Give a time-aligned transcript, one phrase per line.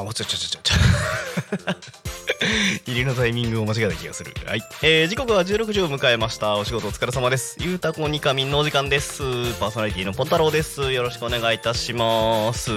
[0.00, 0.74] あもうちょちょちょちょ。
[2.86, 4.32] 入りのタイミングを間違えた気がする。
[4.46, 6.56] はい、えー、時刻は16時を迎えました。
[6.56, 7.56] お仕事お疲れ様です。
[7.60, 9.22] ゆうたこにかみんのお時間です。
[9.60, 10.90] パーソナリティのポン太郎です。
[10.92, 12.70] よろしくお願いいたします。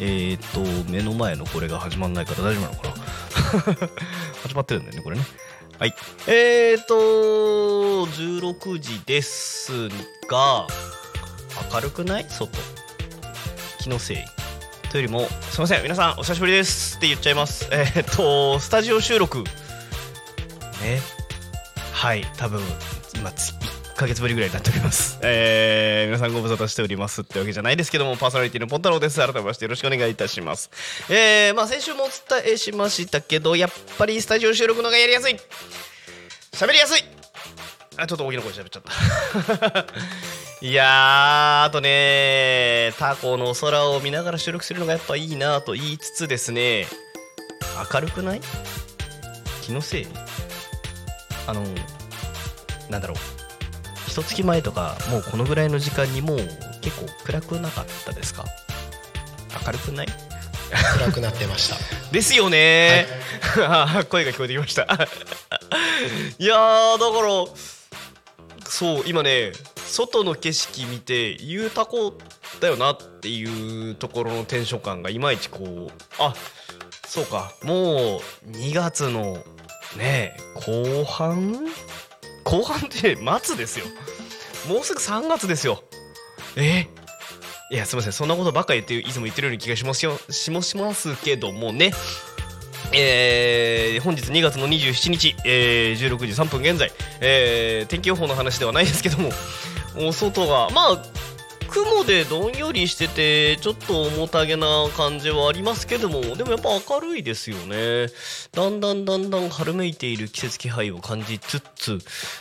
[0.00, 2.88] えー、っと目の前のこれが始まんないから大丈夫なのか
[3.78, 3.88] な？
[4.42, 5.24] 始まってるんだよねこれね。
[5.78, 5.94] はい。
[6.26, 6.94] えー、っと
[8.06, 9.88] 16時です
[10.28, 10.66] が
[11.72, 12.26] 明るくない？
[12.28, 12.48] 外。
[13.80, 14.37] 気のせい？
[14.90, 17.68] というよりもすいません皆さんお久しぶりですって言っちゃいます。
[17.70, 19.44] えーっとスタジオ収録。
[19.44, 21.00] ね。
[21.92, 22.62] はい多分
[23.16, 25.18] 今1ヶ月ぶりぐらいになっております。
[25.22, 29.20] えー、皆さんご無沙汰しておりますってわけじゃないですけどもパーソナリティのポン太郎です。
[29.20, 30.70] 改めましてよろしくお願いいたします。
[31.10, 35.36] えー、まあ先週もお伝えしましたけどやっぱりスタジオ収録のがやりやすい。
[36.52, 37.04] 喋りやすい。
[37.98, 39.86] あちょっと大きな声で喋っちゃった。
[40.60, 46.86] いやーあとねタコの空を見ながら収録するのがやっぱいいなと言いつつですね
[47.92, 48.40] 明るくない？
[49.62, 50.06] 気のせい？
[51.46, 51.62] あの
[52.90, 53.16] なんだろう。
[54.08, 56.38] 一月前とかもうこのぐらいの時間にもう
[56.82, 58.44] 結構暗くなかったですか？
[59.64, 60.06] 明るくない？
[60.98, 61.76] 暗くなってました。
[62.10, 63.06] ですよね、
[63.68, 64.82] あ 声が聞こえてきました。
[66.40, 67.26] いやーだか
[68.64, 69.52] らそう今ね
[69.88, 72.14] 外の景色見てゆうたこ
[72.60, 76.34] だよなっていうところのテンション感がいまいちこうあ
[77.06, 79.38] そうかもう2月の
[79.96, 81.66] ね後半
[82.44, 83.86] 後半って末ですよ。
[84.68, 85.82] もうすぐ3月ですよ。
[86.56, 86.86] え？
[87.70, 90.18] いやすみませんそんなことばっかり言っていつも言ってるような気がしますよ。
[90.30, 91.92] しもしますけどもね。
[92.94, 96.90] えー本日2月の27日、えー16時3分現在、
[97.20, 99.30] えー天気予報の話ではないですけども。
[99.96, 100.70] お外が。
[100.70, 101.02] まあ
[101.70, 104.66] 雲でどんよりしててちょっと重たげな
[104.96, 108.06] 感じはありますけどもでもやっぱ明るいですよね。
[108.52, 111.98] だんだんだんだん春めいている季節気配を感じつつ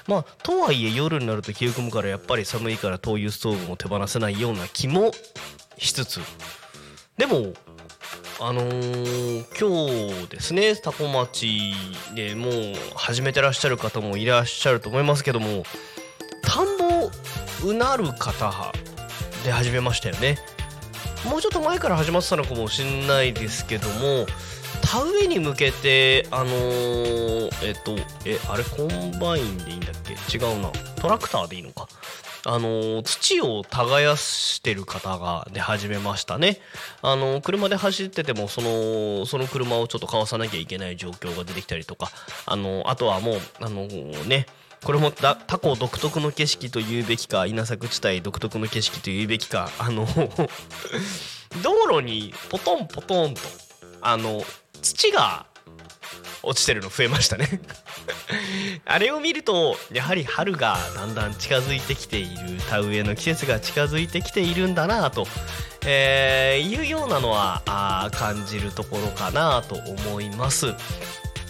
[0.07, 5.11] まあとはいえ夜になると冷え込むからやっぱり寒いから灯油ストーブも手放せないような気も
[5.77, 6.21] しつつ。
[7.17, 7.53] でも
[8.39, 11.73] あのー今日ですね多古町
[12.15, 12.53] でもう
[12.95, 15.63] 始めてらっしゃる方もいらっしゃると思いますけども
[16.43, 17.09] 田んぼ
[17.63, 18.73] うなる方
[19.43, 20.37] で始めましたよね。
[21.25, 24.25] もうちょっと前から始まってたのかもしれないですけども
[24.81, 30.13] 田植えに向けてあのーえっとえあれコンバインでいいんだっけ？
[30.37, 30.71] 違うな。
[31.01, 31.87] トラクターでいいのか？
[32.45, 36.59] あの土を耕してる方が出始めましたね。
[37.01, 42.09] あの車で走っててもそのその車をちょっとかわさなきゃいけない状況が出てきたりとか、
[42.45, 43.87] あのあとはもうあの
[44.27, 44.45] ね
[44.83, 50.07] これもだタコ独特の景色と言うべきか稲作地帯独特の景色と言うべきかあの
[51.63, 53.41] 道路にポトンポトンと
[54.01, 54.43] あの
[54.81, 55.45] 土が
[56.43, 57.59] 落ちてるの増えましたね
[58.85, 65.27] あれを見るとやはり春がだんだん近づいてきている田植えの季節が近づいてきているんだなと、
[65.85, 70.73] えーいうようなのはあ感じるところかなと思います。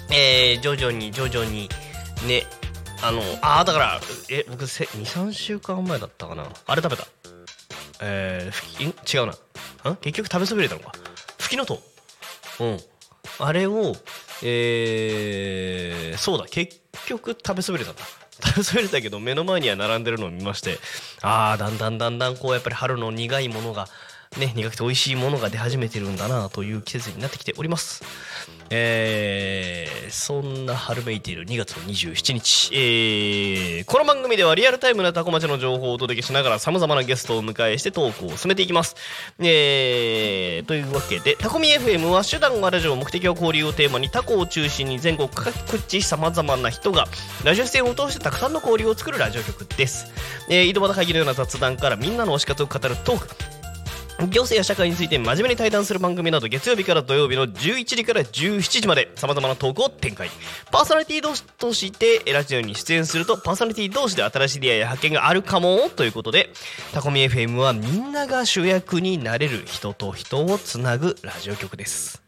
[0.10, 1.70] えー徐々に徐々に
[3.02, 6.47] あのあーだからえ僕23週間前だったかな。
[6.66, 7.08] あれ食べた？
[8.02, 8.89] えーふきん？
[8.89, 9.92] 違うな。
[9.92, 10.92] ん結局食べそびれたのか。
[11.39, 11.81] ふきのと。
[12.60, 12.80] ううん。
[13.39, 13.94] あれを
[14.44, 16.45] えーそうだ。
[16.50, 18.01] 結局食べそびれたんだ。
[18.44, 20.80] 食べそびれたけど目の前には並んでるのを見まして。
[21.22, 23.88] ああだんだんだんだんこうやっぱり春の苦いものが
[24.38, 28.04] ね苦くて美味しいものが出始めてるんだなという季節になってきております。
[28.69, 38.96] えーそんな春めいている2月の27日、えーこの番組ではリアルタイムなタコ町の情報をお届けしながら様々なゲストを迎えしてトークを進めていきます。
[39.40, 47.06] えーというわけで、タコミ FM は手段がラジオ、目的は交流をテーマにタコを中心に全国各地様々な人が
[47.44, 50.08] ラジオ出演を通してたくさんの交流を作るラジオ局です。
[50.50, 53.28] えー井戸端会議のような雑談からみんなの推し活を語るトーク、
[54.19, 60.30] 行政や社会について真面目に対談する番組など月曜日から土曜日の11時から17時までさまざまなトークを展開。
[60.72, 66.50] パーソナリティ同士としてラジオに出演するとパーソナリティ同士で新しい出会いや発見があるかもということで
[66.94, 72.24] タコミ FM はみんなが主役になれる人と人をつなぐラジオ局です。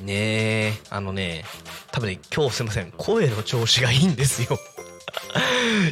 [0.00, 1.44] ねえあのね
[1.90, 2.92] 多分ね今日すいません。
[2.96, 4.58] 声の調子がいいんですよ。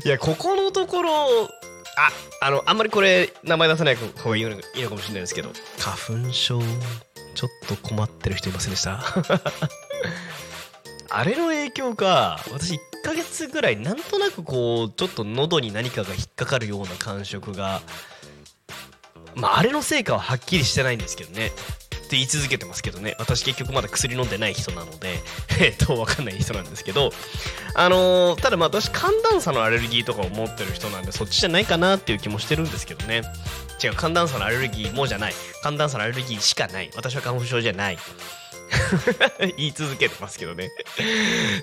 [0.05, 1.49] いやここのところ
[1.97, 2.11] あ
[2.47, 4.51] あのあんまりこれ名前出さない方がいいの
[4.89, 5.51] かもしれないですけど。
[5.79, 6.61] 花粉症
[7.35, 9.03] ちょっと困ってる人いませんでした？
[11.11, 17.83] あれの影響か私1ヶ月ぐらいなんとなくこうちょっと喉に何かが引っかかるような感触が。
[19.35, 21.53] まああれのせいかははっきりしてないんですけどね。
[22.11, 23.15] って言い続けてますけどね。
[23.21, 25.21] 私結局まだ薬飲んでない人なので
[25.61, 27.13] えっと分かんない人なんですけど。
[27.75, 33.23] あのーただまあ私寒暖差のアレルギーとかを持ってる人なんでそっちじゃないかなっていう気もしてるんですけどね。
[33.83, 35.35] 違う寒暖差のアレルギーもじゃない。
[35.63, 36.91] 寒暖差のアレルギーしかない。
[36.97, 37.99] 私は花粉症じゃない。
[39.57, 40.71] 言い続けてますけどね。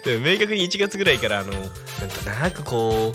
[0.05, 1.69] でも明確に1月ぐらいからあのなん
[2.09, 3.13] となくこ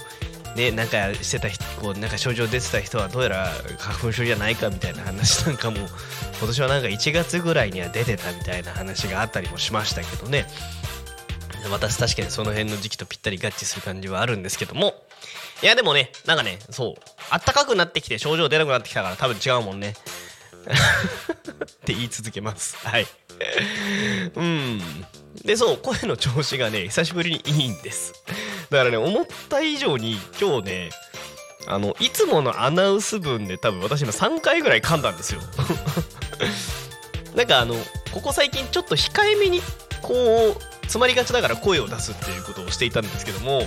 [0.55, 5.78] うねなんかしてた人こうなんか症状出てた人はどうやら花粉症じゃないかみたいな話なんかも
[6.43, 10.44] 今年はなんか1月ぐらいには出てたみたいな話があったりもしましたけどね。
[11.71, 14.93] 私確かにその辺の時期とぴったり合致する感じはあるんですけども。
[15.62, 17.00] いやでもねなんかねそう
[17.31, 19.91] あったかくなってきて症状出なくなってきたから多分違うもんね。
[19.91, 22.77] って言い続けます。
[22.85, 23.06] はい。
[24.35, 24.81] うん。
[25.45, 28.15] でそう声の調子がね久しぶりにいいんです。
[28.69, 30.91] だからね思った以上に今日ね
[31.67, 35.41] あのいつものアナウンス分で多分私今3回ぐらい噛んだんですよ。
[37.37, 37.75] なんかあの
[38.12, 39.62] ここ最近ちょっと控えめに
[40.03, 43.67] こう詰まりがちだから声を出すっていうことをしていたんですけども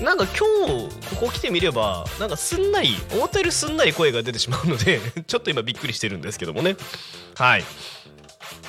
[0.00, 6.76] なんか今日ここ来てみればなんかすんなり思ったよりすんなり声が出てしまうので ちょっと今びっくりしてるんですけどもね。
[7.36, 7.64] はい。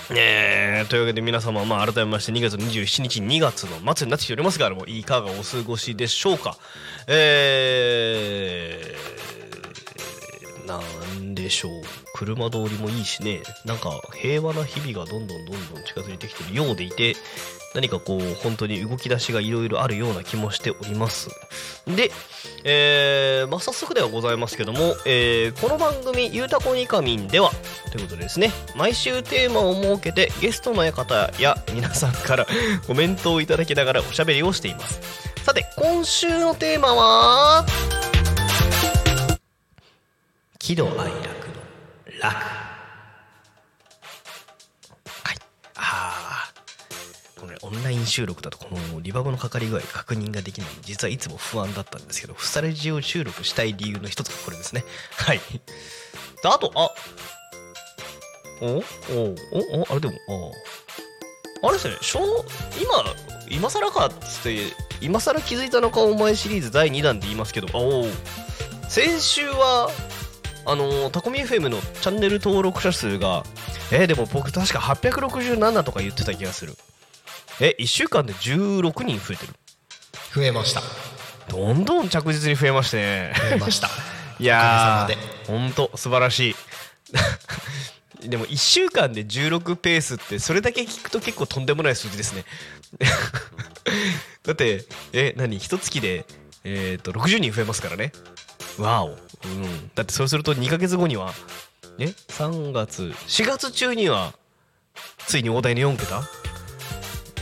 [0.16, 6.58] えー、というわけで皆様、まあ、改めまして2月27日2月の末になってきておりますがもいかがお過ごしでしょうか。
[7.08, 8.93] えー、
[11.44, 11.82] でしょう。
[12.16, 13.42] 車通りもいいしね。
[13.66, 17.16] なんか平和な日々がどんどんどんどん近づいてきてるようでいて
[17.76, 21.30] 何かこう本当に動き出しがいろいろあるような気もしております。
[21.88, 22.12] で、
[22.64, 27.52] えーまあ、早速ではございますけども、えーこの番組「ゆうたこにかみん」では
[27.92, 32.48] ということでですね毎週テーマを設けてゲストの方や皆さんから
[32.88, 35.02] コメントをいただきながらおしゃべりをしています。
[35.44, 37.66] さて今週のテーマは
[40.64, 41.12] 喜怒哀楽の
[42.22, 42.24] 楽。
[42.24, 42.36] はい。
[45.76, 46.54] ああ
[47.38, 50.70] このねオンライン収録だとこのリバーブのかかり具合確認ができない。
[50.84, 54.86] 実はいつも不安だったんですけどフスタレジオ収録したい理由の一つがこれですね。
[55.18, 55.42] はい。
[56.46, 56.90] あとあ。
[58.62, 60.14] おおおおあれでも
[61.62, 62.20] ああれですね小
[62.82, 63.04] 今
[63.50, 64.60] 今更かっつって
[65.02, 67.68] 今更気づいたのかお前シリーズ第2弾で言いますけど。
[67.78, 68.06] おお
[68.88, 69.90] 先週は
[70.66, 73.44] あのタコミ FM のチャンネル登録者数が
[73.92, 76.74] えーでも僕確か867とか言ってた気がする。
[77.60, 79.54] え1週間で16人増えてる。
[80.34, 80.82] 増えました。
[81.50, 82.98] どんどん着実に増えまして。
[82.98, 83.90] ね増えました。
[84.40, 86.56] いやーほんと素晴らしい。
[88.30, 92.46] でも1週間で16ペースってそれだけ聞くと結構とんでもない数字ですね。
[94.44, 95.60] だってえ何？
[95.60, 96.26] 一月で
[96.64, 98.14] えっ、と60人増えますからね
[98.80, 99.16] わお、うん、
[99.96, 101.34] だってそうすると2ヶ月後には
[102.00, 103.14] え3月。
[103.28, 104.34] 4月中には
[105.28, 106.24] ついに大台の4桁？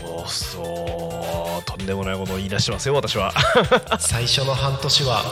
[0.03, 3.33] おそうとんでもないことを言い出してますよ私は。
[3.99, 5.23] 最初の半年は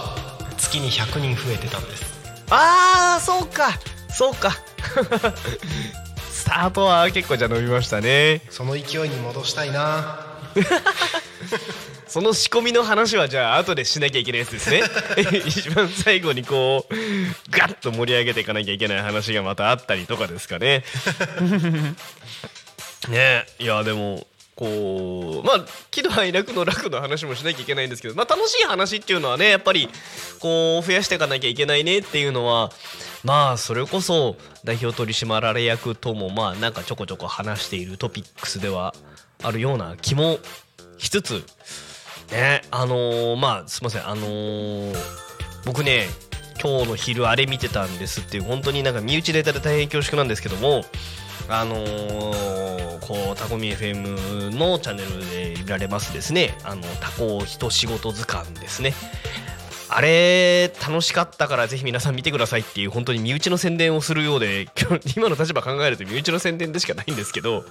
[0.57, 2.05] 月に100人増えてたんです。
[2.49, 3.77] あーそうか。
[4.09, 4.57] そうか。
[6.31, 8.41] スタートは結構じゃあ伸びましたね。
[8.49, 10.25] その勢いに戻したいな
[12.09, 14.81] その仕込みの話はじゃあ後でしなきゃいけないやつですね。
[15.45, 16.93] 一番最後にこう
[17.51, 20.83] ガッと盛り上げていかなきゃいけない話がまたあったりとかですかね。
[23.09, 24.25] ねいやでも
[24.55, 29.87] こうまあ喜怒哀楽の楽の話もしなきゃいけないんですけど、まあ、楽しい話っていうのはねやっぱり
[30.39, 32.71] こう増やしていかなきゃいけないねっていうのは
[33.23, 38.95] まあそれこそ代表取締役ともまあなんかちょこちょこ話しているトピックスでは
[39.43, 40.39] あるような気も
[40.97, 41.43] しつつ
[42.31, 42.61] ね。
[42.71, 44.07] あのーまあすいません。
[44.07, 44.95] あのー
[45.65, 46.07] 僕ね
[46.61, 50.83] 今日の昼あれ見てたんですっていう本当になんか身内ネタで大変恐縮なんですけども
[51.47, 56.55] あのーこうタコミ FM のチャンネルで見られますですね。
[56.63, 58.93] あのタコ人仕事図鑑ですね。
[59.91, 67.65] あれ楽しかったからぜひ皆さん見てくださいっていう本当に身内の宣伝をするようで今日今の立場考えると身内の宣伝でしかないんですけど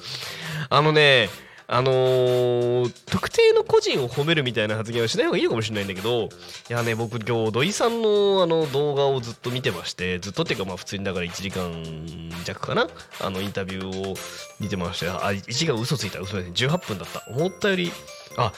[0.69, 1.29] あのね
[1.71, 6.31] あのー特定の個人を褒めるみたいな発言はしない方がいいのかもしれないんだけど
[6.71, 11.71] いやね僕今日土井さんのあの動画をずっと見てましてずっとっていうかまあ普通にだから1時間
[12.47, 12.89] 弱かな
[13.21, 14.15] あのインタビューを
[14.61, 16.21] 見てましてあ1時間嘘ついた。
[16.21, 17.23] 嘘ですね18分だった。
[17.31, 17.93] 思ったより
[18.39, 18.53] あ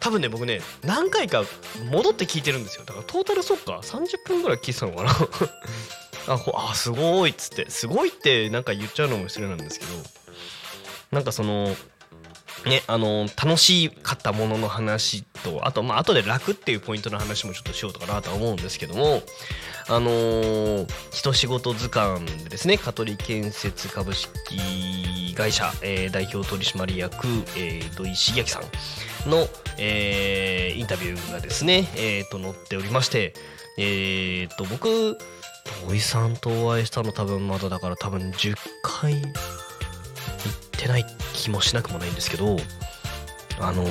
[0.00, 1.44] 多分ね僕ね何回か
[1.90, 2.84] 戻って聞いてるんですよ。
[2.84, 5.10] だからトータルそっか30分ぐらい聞いてたのかな。
[6.34, 7.70] あほあすごいっつって。
[7.70, 9.92] すごいってなんか言っちゃうのも失礼なんですけど。
[11.12, 11.74] なんかその
[12.68, 19.22] ねあの楽しかったものの話とあとまあ後で楽っていうポイントの話もちょっとしようとかなとは思うんですけども
[19.88, 22.76] あのー一仕事図鑑でですね。
[22.78, 29.46] 香取建設株式会社、えー代表取締役、えー土井茂明さんの、
[29.78, 33.32] えーインタビューがですね、えーと載っておりまして
[33.78, 35.16] えーと僕
[35.86, 39.22] 土井さんとお会いしたの多分まだだから多分10回
[40.78, 41.04] ってない
[41.34, 42.56] 気もしなくもないんですけど
[43.60, 43.88] あのー、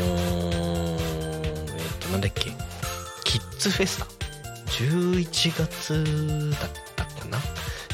[0.94, 2.52] えっとなんだっけ。
[3.26, 4.06] キッズフェスタ。
[4.82, 7.38] 11月だったかな。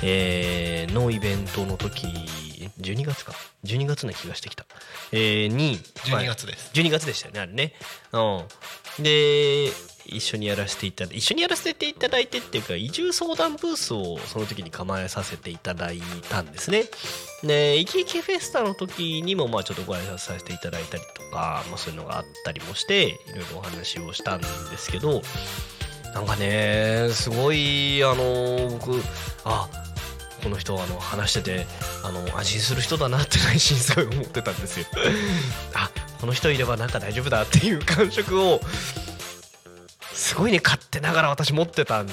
[0.04, 2.06] えーのイベントの時
[2.80, 3.34] 12月か。
[3.64, 4.66] 12月な気がしてきた、
[5.12, 6.70] えーに12月です。
[6.76, 7.74] 12月でしたよねあれね。
[8.12, 9.04] うん。
[9.04, 9.72] で
[10.06, 16.86] 一緒にやらせていただいて一緒にやらせていただいてっていうか移住相談ブースをその時に構えさせていただいたんですね。
[17.44, 25.22] でイキイキフェスタの時にもまあちょっとご挨拶させていただいたりとか、まあ、そういうのがあったりもしていろいろお話をしたんですけど
[26.14, 29.02] なんかねすごいあの僕
[29.44, 29.68] あ
[30.44, 31.66] この人あの話してて
[32.04, 34.86] あの安心する人だなって内心 すごい思ってたんですよ。
[35.74, 38.62] あこの人いればなんか大丈夫だっていう感触を
[40.14, 42.08] すごいね勝手ながら私持ってたん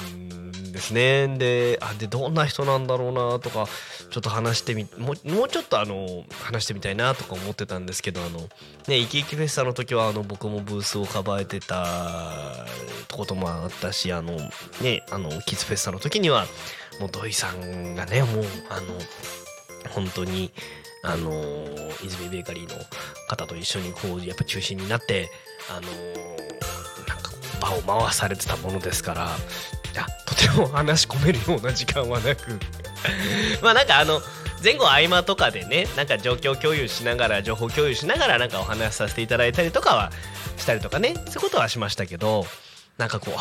[0.71, 1.27] ですね。
[1.37, 3.67] であでどんな人なんだろうなとか
[4.09, 8.39] ちょっと話してみもうもうちょっとあの話してみたいなとか思ってたんですけどあの
[8.87, 12.65] ねイキイキフェスタの時はあの僕もブースをかばえてた
[13.11, 14.37] こともあったしあの
[14.81, 16.45] ねあのキッズフェスタの時には
[16.99, 18.97] もう土井さんがねもうあの
[19.91, 20.51] 本当に
[21.03, 21.31] あの
[22.03, 22.75] 泉ベーカリーの
[23.27, 25.29] 方と一緒にこうやっぱ中心になって
[25.69, 25.87] あの
[27.61, 29.29] 場を回されてたものですから
[29.93, 32.59] いやとても話し込めるような時間はなく。
[33.61, 34.21] まあなんかあの
[34.63, 40.11] 前後合間とかでねなんか状況共有しながら情報共有しながらなんかお話しさせていただいたりとかは
[40.57, 42.45] したりとかねそういうことはしましたけど
[42.97, 43.39] なんかこう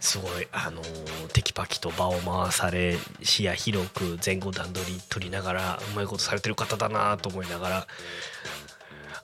[0.00, 7.86] すごいあのーテキパキと場を回され視野広く前後段取り取りながらうまいことされてる方だなと思いながら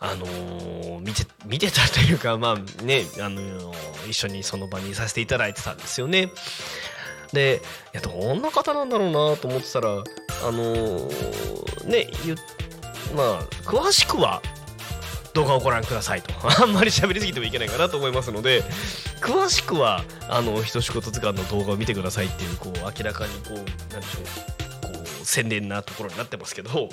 [0.00, 6.31] あのー見て見てたというかまあねあのー一緒にその場にいさせていただいてたんですよね。
[7.33, 7.61] で
[7.93, 9.95] いやどんな方なんだろうなと思ってたらあ
[10.53, 12.09] のーね
[13.15, 14.43] まあ詳しくは
[15.35, 18.62] 動画をご覧くださいと あんまり喋りすぎてもいけないかなと思いますので
[19.21, 24.21] 詳しくはあのひとしこと図鑑の動画を見てくださいっていうこう明らかにこうなんでしょ
[24.88, 26.88] うこう宣伝なところになってますけど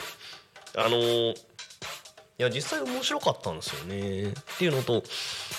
[0.76, 1.36] あのー
[2.44, 4.30] いや実際面白かったんですよね。
[4.30, 5.04] っていうのと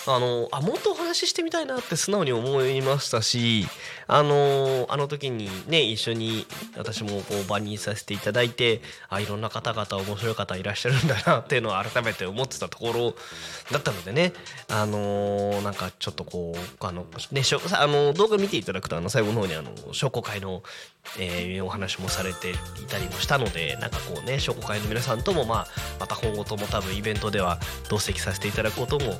[0.06, 3.66] あのあもっとお話ししてみたいなって素直に思いましたし
[4.06, 13.14] あのあの時にね一緒に私もこう場にさせていただいてあいろんな方々面白い方いらっしゃるんだなっていうのを改めて思ってたところ
[13.72, 14.34] だったのでね
[14.68, 20.62] あのなんかちょっとこうあのねしょあの動画見ていただくとあの最後の方にあの商工会の、
[21.18, 22.54] えーお話もされてい
[22.88, 25.66] たりもしたのでなんかこうね商工会の皆さんとも、まあ、
[26.00, 29.14] また今後とも多分イベントでは同席させていただくことも、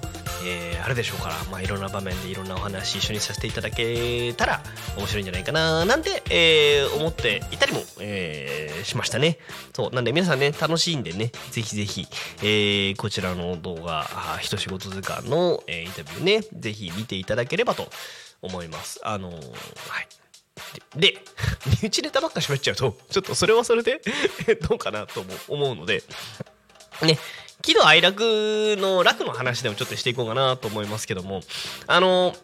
[0.44, 4.60] えーあるでしょうから、まあ、いろんな場面でいろんなお話一緒にさせていただけたら
[4.98, 9.38] 面白いんじゃないかななんて、えー思っていたりも、えーしましたね。
[9.72, 12.06] そうなんで皆さんね楽しいんでねぜひぜひ、
[12.42, 17.88] えーこちらの動画あ一仕事図鑑の、えインタビューねぜひ見ていただければと
[18.42, 19.00] 思います。
[19.04, 19.38] あのはい。
[20.96, 21.16] で
[21.82, 24.00] 身内ネタばっか喋っちゃうとちょっとそれはそれで
[24.68, 26.02] どうかなとも思うので
[27.02, 27.18] ね
[27.64, 31.40] 喜怒哀楽の楽の話でもちょっとしていこうかなと思いますけども。
[31.86, 32.36] あの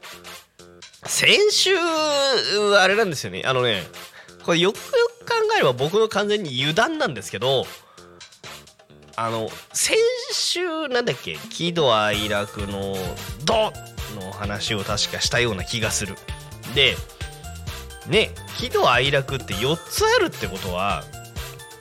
[1.07, 3.43] 先週あれなんですよね。
[3.47, 3.83] あのね
[4.45, 4.83] これよくよ
[5.21, 7.67] く考えれば僕の完全に油断なんですけど
[9.17, 9.97] あの先
[10.33, 11.37] 週なんだっけ？
[11.51, 12.97] 喜怒哀楽の
[13.45, 13.73] 「ド」
[14.21, 16.15] の話を確かしたような気がする。
[16.75, 16.97] で
[18.07, 21.05] ね喜怒哀楽って4つあるってことは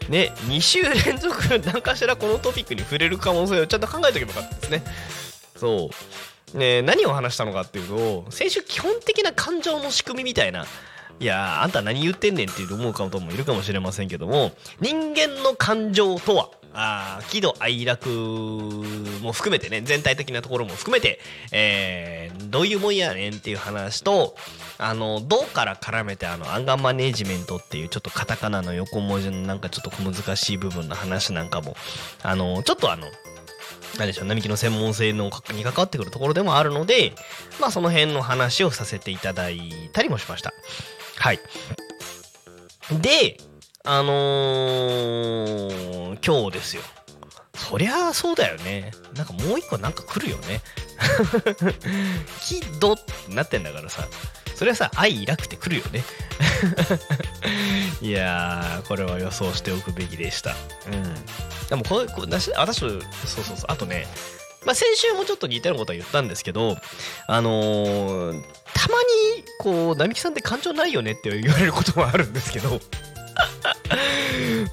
[0.10, 4.84] ね2週連続何かしらこのトピックに触れる可能性をちゃんと考えとけばよかったですね。
[5.56, 5.90] そ
[6.54, 6.58] う。
[6.58, 10.66] ね、何を話したのかっていうと先週基本的な感情の仕組みみたいな
[11.20, 21.20] いやーあんた何言ってんねんって思う方もいるかもしれませんけども人間の感情とはあー喜怒哀楽も含めてね全体的なところも含めて、
[21.52, 24.36] えーどういうもんやねんっていう話と
[24.80, 31.76] あのどうから絡めてあのアンガーマネジメントっていうちょっとカタカナの横文字のなんかちょっと小難しい部分の話なんかも
[32.24, 33.06] あのちょっとあの
[33.98, 37.14] 何でしょう並木の専門性のに関わってくるところでもあるので
[37.60, 40.54] まあその辺の話をさせていただいたりもしました。
[41.20, 41.40] はい。
[43.02, 43.38] で
[43.84, 46.82] あのー今日ですよ。
[47.56, 48.92] そりゃそうだよね。
[49.16, 50.62] なんかもう一個なんか来るよね。
[52.42, 54.08] 喜怒ってなってんだからさ。
[54.56, 56.04] それはさ愛楽って来るよね。
[58.02, 60.56] いやーこれは予想しておくべきでした。
[60.88, 61.16] うん。
[61.70, 63.58] でもこれ私私そうそうそう。
[63.68, 64.08] あとね
[64.70, 66.78] まあ、先週もちょっと似たようなことは言ったんですけど、
[67.26, 68.42] あのー
[68.76, 72.80] たまにこう並木さんって感情ないよねって言われることもあるんですけど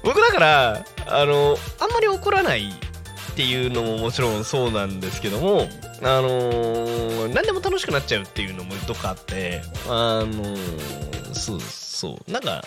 [0.03, 5.67] 僕だからあのあんまり怒らないっていうのももちろんそうなんですけども
[6.03, 12.31] あのー何でも楽しくなっちゃうっていうのもどっかあってあのーそうそう。
[12.31, 12.63] なんか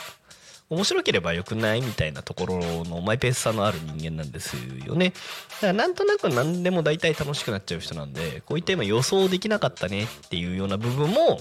[0.71, 5.11] 面白ければよくないみたいなところのマイペースさのある人間なんですよね。
[5.11, 11.41] だからなんとなく何でも大体楽しくなっちゃう人なんでこういった今予想できなかったねっていうような部分も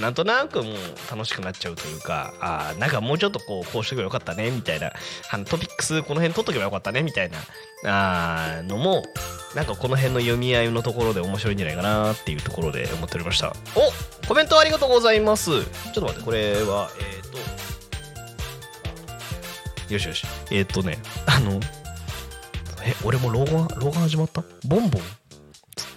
[0.00, 0.74] なんとなくもう
[1.10, 4.92] 楽しくなっちゃうというかあーなんかもうちょっとこうこうしてくればよかったねみたいな
[5.32, 7.38] あのトピックスこの辺取っとけばよかったねみたいな
[7.86, 9.02] あのも
[9.54, 17.38] なんかこの辺の読み合いのところで面白いんじゃないかなっていうところで思っておりましたおコメントありがとうございますちょっと待ってこれはえっ、と
[19.88, 20.26] よしよし。
[20.50, 21.60] えっ、とねあの
[22.84, 24.42] え俺も老眼老眼始まった？
[24.66, 25.02] ボンボン？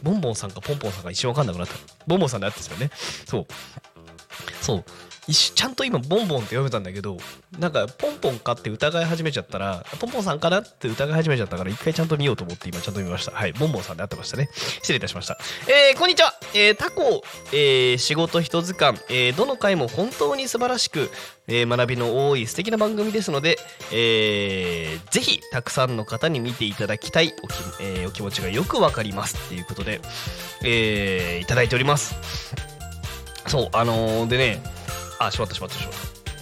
[0.04, 1.74] ボンボンさんかポンポンさんが一瞬わかんなくなった。
[2.08, 2.90] ボンボンさんであったんですよね。
[3.26, 3.48] そう。
[4.62, 4.86] そう。
[5.28, 7.18] ちゃんと今ボンボンって読めたんだけど
[7.60, 13.32] なんかポンポンかって疑い始めちゃったらポンポンさんかなって疑い始めちゃったから一回ちゃんと見ようと思って今ちゃんと見ました。
[13.32, 14.50] はいボンボンさんであってましたね。
[14.54, 15.38] 失礼いたしました。
[15.68, 21.12] えー、こんにちは、えー、タコ、えー、仕事一図鑑、えー、どの回も本当に素晴らしく、
[21.48, 23.58] えー学びの多い素敵な番組ですので、
[23.92, 30.02] えーぜひたくさんの方に見ていただきたいおき,、えーお気持ちがよくわかりますっていうことで、
[30.64, 32.16] えーいただいております。
[33.48, 34.64] そうあのーでね
[35.26, 35.94] あしまったしまったしまっ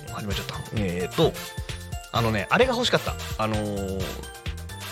[0.08, 0.14] た。
[0.16, 0.56] 始めちゃった。
[0.76, 1.34] えーと
[2.12, 3.14] あのねあれが欲しかった。
[3.38, 4.02] あのー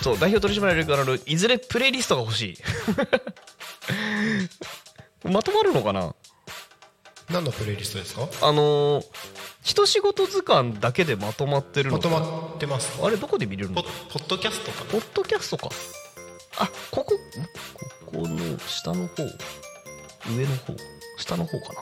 [0.00, 2.56] そう代表取締役からのいずれプレイリストが欲しい。
[5.28, 6.14] まとまるのかな？
[7.28, 8.28] 何のプレイリストですか？
[8.42, 9.04] あのー、
[9.62, 12.08] 一仕事図鑑だけでまとまってるのか。
[12.08, 13.04] まとまってます。
[13.04, 13.82] あれどこで見れるの？
[13.82, 15.68] ポポッドキャストかポッドキャストか。
[16.58, 17.22] あここんこ
[18.06, 19.24] この下の方。
[20.30, 20.76] 上の方。
[21.18, 21.80] 下の方かな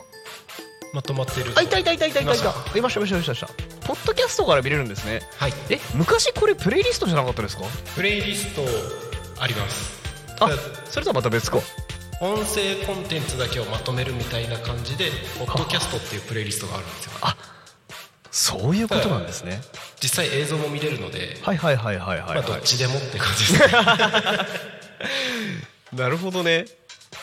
[0.93, 2.37] まとまってるあいたいたいたいたいたい。
[2.37, 2.77] たいました。
[2.77, 3.47] いましたいましたいました。
[3.87, 5.21] ポッドキャストから見れるんですね。
[5.37, 5.53] はい。
[5.69, 7.63] え昔これプレイリストじゃなかったですか？
[7.95, 8.63] プレイリスト
[9.41, 9.99] あります。
[10.39, 10.49] あ。
[10.49, 10.55] だ
[10.89, 11.59] それとはまた別か。
[12.19, 17.11] 音声コンテンツだけをまとめるみたいな感じでポッドキャストっていうプレイリストがあるんですよ。
[18.31, 19.61] そういうことなんですね。
[20.01, 23.67] 実際映像も見れるので、はいはいはいはいはい、まあ、どはいっちでもって感じです。
[23.67, 23.71] ね
[25.93, 26.65] なるほどね。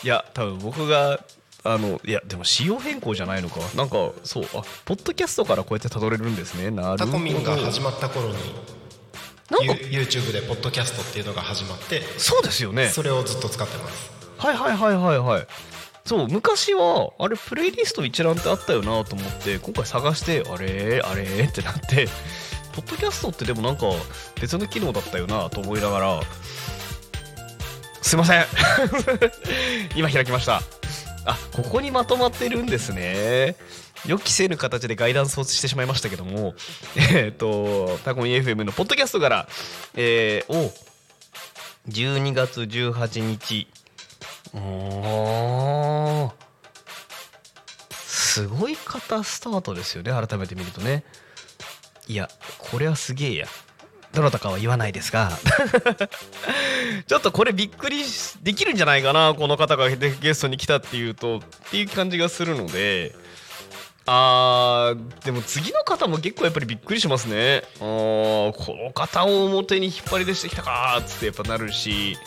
[0.03, 1.19] いや多分僕が
[1.65, 3.59] あのいやでも仕様変更じゃないのか。
[3.75, 6.69] なんかそうあポッドキャストからこうやってたどれるんですね。
[6.71, 7.05] なるほど。
[7.05, 8.35] タコミンが始まった頃に
[9.49, 12.89] なんか You- YouTube でポッドキャストっていうのが始まってそうですよね。
[12.89, 14.11] それをずっと使ってます。
[14.37, 15.47] はいはいはいはいはい。
[16.05, 21.23] そう昔はあれプレイリスト一覧ってあったよなと思って今回探してあれあれ？
[21.23, 22.07] ってなって
[22.75, 23.85] ポッドキャストってでもなんか
[24.39, 26.21] 別の機能だったよなと思いながら
[28.03, 28.45] すいません。
[29.95, 30.61] 今開きました
[31.25, 33.55] あここにまとまってるんですね。
[34.05, 36.53] 予期せぬ形でガイダンスをしてしまいましたけども。
[37.13, 39.47] えっ、とタコミ FM のポッドキャストから
[39.95, 40.73] えー、お
[41.89, 43.67] 12月18日。
[44.53, 46.31] おー。
[47.89, 51.03] すごい方スタートですよね改めて見るとね。
[52.07, 53.47] いやこれはすげえや。
[54.15, 55.31] どなたかは言わないですが。
[57.07, 63.13] ちょっとこれびっくりしできるんじゃないかなこの方がゲゲストに来たっていうとっていう感じがするので。
[64.07, 67.63] あーでも次の方も結構やっぱりびっくりしますね。
[67.79, 72.17] あーこの方を表に引っ張り出してきたかーっつってやっぱなるし。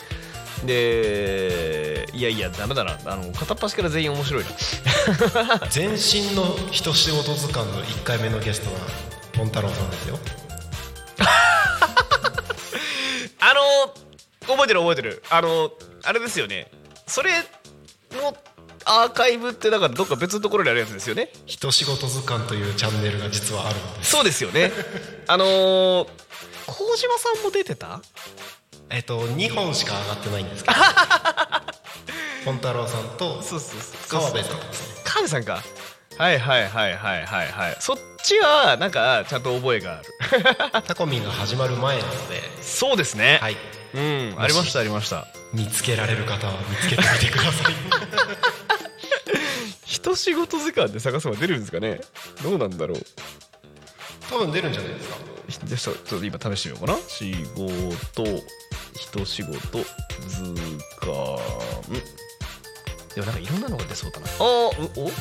[0.65, 2.99] でいやいやダメだな。
[3.05, 4.49] あの片っ端から全員面白いな。
[5.71, 8.79] 全身の一仕事図鑑の1回目のゲストは
[9.31, 10.19] ポン太郎さんですよ
[13.39, 13.93] あの
[14.47, 15.23] 覚えてる覚えてる。
[15.29, 15.71] あの
[16.03, 16.69] あれですよね。
[17.07, 17.31] それ
[18.11, 18.35] の
[18.85, 21.29] アーカイブってだからどっか別のところにあるやつですよね。
[21.45, 24.11] 一仕事図鑑というチャンネルが実はあるんです。
[24.11, 24.71] そうですよね。
[25.27, 26.07] あのー、
[26.65, 28.01] 麹島さんも出てた？
[28.89, 30.75] えっと2本しか上がってないんですけど。
[32.45, 33.41] 本太郎さんと
[34.07, 34.57] 川辺さん。
[34.57, 35.63] 川辺さんか
[36.19, 37.77] はいはいはいはいはいはい。
[37.79, 40.01] そっちはなんかちゃんと覚えがあ
[40.77, 40.83] る。
[40.83, 42.41] タコミンが始まる前なので。
[42.61, 43.39] そうですね。
[43.41, 43.55] はい。
[43.93, 45.25] うんありましたありました。
[45.53, 47.73] 見つけられる方は見つけてみてください。
[49.85, 52.01] 一仕事図鑑で探せば出るんですかね。
[52.43, 53.05] どうなんだろう。
[54.29, 55.17] 多分出るんじゃないですか。
[55.65, 56.99] じゃあちょっと今試してみようかな。
[57.07, 58.25] 仕事
[58.93, 59.57] 一仕事
[60.27, 60.53] 図
[60.99, 61.39] 鑑。
[63.15, 64.27] でもなんかいろんなのが出そうだな。
[64.27, 65.11] あーうおん？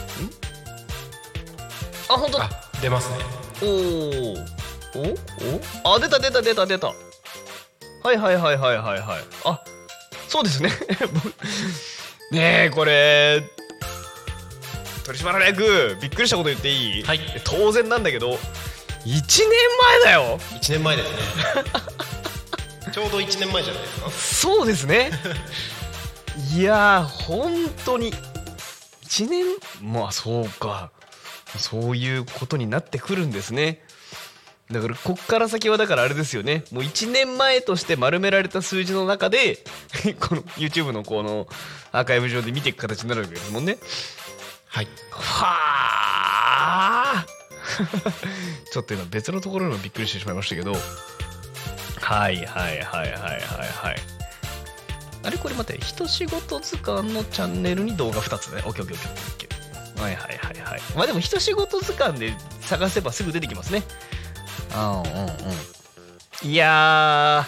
[2.08, 2.44] あ本当だ。
[2.44, 3.16] あ出ますね。
[3.62, 4.44] おー。
[5.84, 5.90] お？
[5.90, 5.94] お？
[5.96, 6.86] あ出た出た出た出た。
[6.88, 6.94] は
[8.12, 9.20] いはいはいはいはいはい。
[9.44, 9.60] あ
[10.28, 10.70] そうですね。
[12.32, 13.42] ねえこれ。
[15.04, 17.20] 取締役びっくりしたこと言っていい、はい。
[17.44, 18.36] 当然なんだけど1
[19.06, 19.18] 年
[19.80, 20.38] 前だよ。
[20.60, 21.16] 1年前ですね。
[22.92, 24.10] ちょうど1年前じゃないですか。
[24.10, 25.10] そうですね。
[26.54, 27.52] いやー本
[27.84, 28.12] 当に
[29.06, 29.46] 1年？
[29.80, 30.90] まあそうか
[31.56, 33.82] そういうことになってくるんですね。
[34.70, 36.64] だからこっから先はだからあれですよね。
[36.72, 39.64] もう1年前として丸められた数字の中で
[40.20, 41.48] この YouTube のこの
[41.90, 43.78] アーカイブ上で見ていく形になるわけですもんね。
[44.66, 44.88] はい。
[45.10, 45.54] は
[47.24, 47.26] あ。
[48.72, 50.72] ちょっと今別のところのびっくりしてしまいましたけど。
[50.72, 53.96] はいはいはいはいはいはい。
[55.22, 58.62] あれこれ待って一仕事図鑑のチャンネルに動画2つね。
[58.66, 58.72] オ
[59.98, 60.80] はいはいはいはい。
[60.96, 63.82] まあでも一仕事図鑑で探せばすぐ出てきますね。
[64.72, 66.48] あうんうんうん。
[66.50, 67.46] いや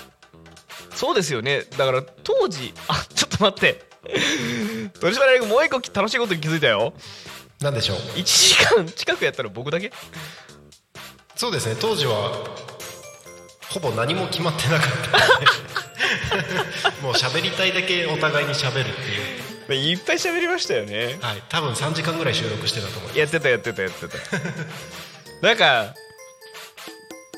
[0.92, 1.62] ーそうですよね。
[1.76, 3.88] だから当時あちょっと待って。
[5.00, 6.92] 取締役もう一個楽しいことに気づいたよ。
[7.60, 9.92] 何でしょう？1時間近くやったら僕だけ？
[11.36, 11.76] そうですね。
[11.80, 12.32] 当時は
[13.70, 15.46] ほぼ何も決まってなかったので。
[17.02, 21.18] もう喋りたいだけお互いに喋るっていういっぱい喋りましたよね。
[21.20, 23.18] はい多分3時間ぐらい収録してたと思います。
[23.18, 24.16] やってたやってたやってた。
[25.46, 25.94] なんか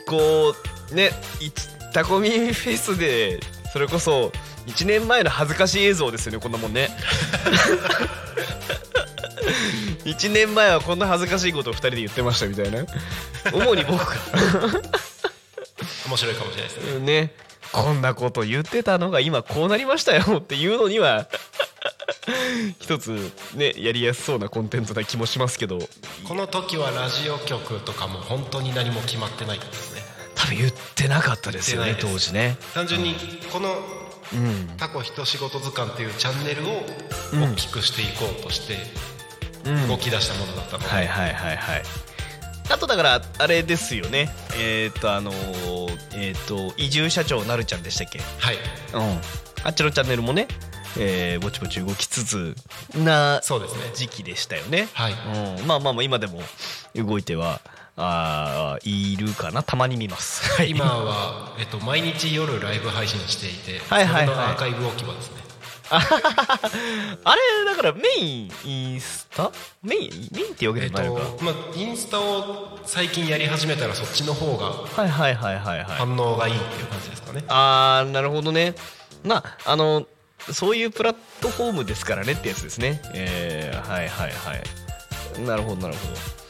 [0.06, 0.54] こ
[0.90, 1.50] うねい
[1.92, 3.40] タコミフェスで
[3.72, 4.32] それこそ
[4.66, 6.90] 1年前の恥ずかしい映像ですよねこんなもんね。
[10.04, 12.84] 1年前はこんな恥ずかしいことを2人で言ってましたみたいな。
[13.52, 14.16] 主に僕が。
[16.06, 17.00] 面白いかもしれないですね。
[17.00, 17.34] ね
[17.72, 21.26] こんなこと言ってたのが今こうなりましたよっていうのには
[22.80, 25.78] 一つねやりやすそうなコンテンツな気もしますけど。
[26.24, 30.02] この時はラジオ局とかも本当に何も決まってないですね。
[30.34, 32.58] 多分言ってなかったですよね当時ね。
[32.74, 33.16] 単純に
[33.50, 33.76] この
[34.32, 36.86] うん「タコ一仕事図鑑」っていうチャンネルを
[37.32, 38.78] 大きくしていこうとして
[39.64, 39.88] うん。
[39.88, 41.82] 動き出したものだったので、はいはいはいはい。
[42.68, 44.34] あとだからあれですよね。
[44.56, 45.81] えっ、とあのー
[46.14, 48.20] えっ、と移住社長なるちゃんでしたっけ？
[48.38, 48.56] はい。
[48.94, 49.20] うん。
[49.64, 50.48] あっちのチャンネルもね、
[50.98, 52.56] えーぼちぼち動きつつ
[52.96, 53.90] なそうですね。
[53.94, 54.88] 時期でしたよね。
[54.92, 55.12] はい。
[55.58, 56.40] うん、まあまあまあ今でも
[56.94, 57.60] 動いては
[57.96, 59.62] あーいるかな。
[59.62, 60.50] たまに見ます。
[60.56, 64.26] はい今は、えっと、毎日夜ライブ配信していて、はいはいはい。
[64.26, 65.42] それのアーカイブ置き場ですね
[67.24, 69.50] あれだからメインインスタ？
[69.82, 75.84] メインメインっていうわけえっでもないのか、とまあインスタを最近やり始めたらそっちの方がはいはいはいはいはい。
[75.84, 77.44] 反応がいいっていう感じですかね。
[77.48, 78.74] あーなるほどね。
[79.24, 80.06] まああの
[80.52, 83.00] そういうプラットフォームですからねってやつですね。
[83.14, 84.62] えー、はいはいはい。
[85.46, 86.41] なるほどなるほど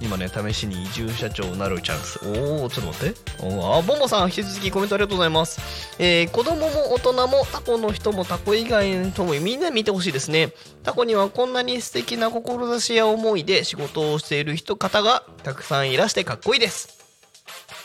[0.00, 2.18] 今ね試しに移住社長なるチャンス。
[2.24, 3.20] おおちょっと待って。
[3.44, 5.60] おあボンボさん引き続きコメントありがとうございます。
[5.98, 10.52] えー子供も大人もタコの人もタコ以外の人もみんな見てほしいですね。
[10.82, 16.98] タコにはこんなに素敵な志や思いで仕事をしている人方がたくさんいらしてかっこいいです。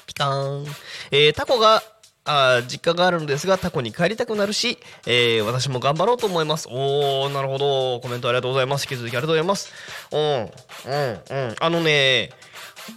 [0.07, 0.65] ピカーン、
[1.11, 1.83] えータコが
[2.25, 6.67] あ実家があるのですがタコに帰りたくなるし、えー私も頑張ろうと思います。
[6.69, 7.99] おーなるほど。
[8.01, 8.83] コメントありがとうございます。
[8.83, 9.71] 引き続きありがとうございます。
[10.11, 11.55] うんうんうん。
[11.59, 12.31] あのね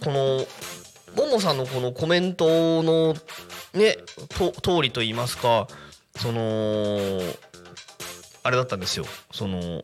[0.03, 0.45] この
[1.15, 3.13] ボンボさんのこのコメントの
[3.73, 3.97] ね
[4.29, 5.67] と通りと言いますか
[6.15, 7.19] その
[8.43, 9.05] あれだったんですよ。
[9.31, 9.81] その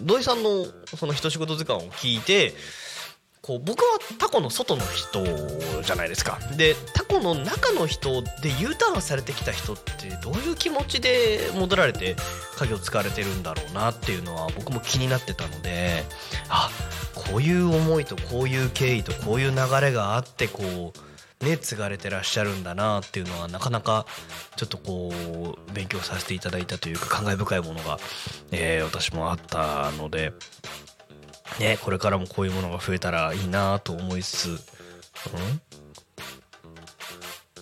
[0.00, 2.54] 土井さんのその一仕事図鑑を聞いて
[3.50, 5.24] こう僕はタコの外の人
[5.82, 6.38] じゃないですか。
[6.56, 12.14] でタコの中の人で U ターンされてきた人ってどういう気持ちで戻られて
[12.58, 16.04] 家業使われてるんだろうなっていうのは僕も気になってたので
[16.48, 16.70] あ
[17.16, 20.92] こういう思いとこういう経緯とこういう流れがあってこ
[21.42, 24.06] うね継がれてらっしゃるんだなっていうのはなかなか
[24.54, 25.12] ちょっとこ
[25.68, 27.98] う勉強させていただいたというか感慨深いものが、
[28.52, 30.32] えー私もあったので、
[31.58, 34.48] ね、これからもこういうものが増えたらいいなと思いつつ。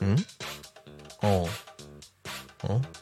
[0.04, 0.06] ん？
[0.12, 0.16] ん？
[1.22, 1.48] おう。
[2.68, 2.82] うん？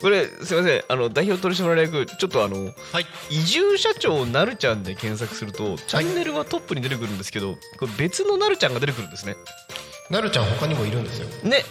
[0.00, 0.84] これすいません。
[0.88, 3.06] あの代表取締役ちょっとあのはい。
[3.30, 9.36] 移住社長なるちゃんで検索するとチャンネルはトップに出てくるんですけどこれ別のなるちゃんが出てくるんですね。
[10.08, 11.28] なるちゃん他にもいるんですよ。
[11.44, 11.64] ね。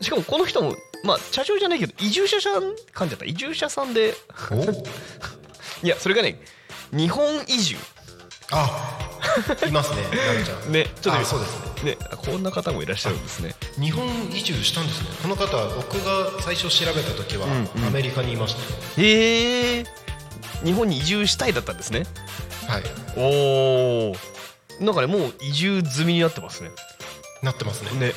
[0.00, 3.24] しかもこの人もまあ社長じゃないけど移住者さん噛んじゃった。
[3.24, 4.14] 移住者さんで。
[4.50, 4.56] お
[5.82, 6.40] いやそれがね
[6.92, 7.76] 日本移住。
[8.50, 8.98] あ
[9.66, 10.02] いますね
[10.72, 11.90] ねちょっとあそうですね。
[11.92, 13.54] ねこんな方もいらっしゃるんですね。
[13.78, 15.08] 日本移住したんですね。
[15.22, 17.86] この方は僕が最初調べた時はうんうん。
[17.86, 18.60] アメリカにいました。
[18.60, 19.84] よ、へえ。
[20.64, 22.06] 日本に移住したいだったんですね。
[22.66, 22.82] はい。
[23.16, 24.16] おお
[24.80, 26.70] なんかねもう移住済みになってますね。
[27.42, 27.90] なってますね。
[27.92, 28.14] ね。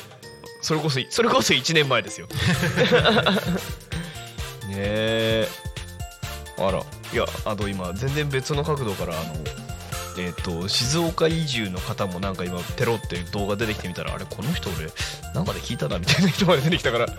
[0.62, 2.26] それこそそれこそ1年前ですよ。
[4.68, 5.48] ねえ
[6.58, 6.82] あら。
[7.12, 9.34] いやあと今全然別の角度からあの
[10.18, 14.88] えっ、と静岡移住の方もなんか今ペロって動画出てきてみたらあれこの人俺
[15.34, 17.06] なんかで聞いたなみたいな人が出てきたから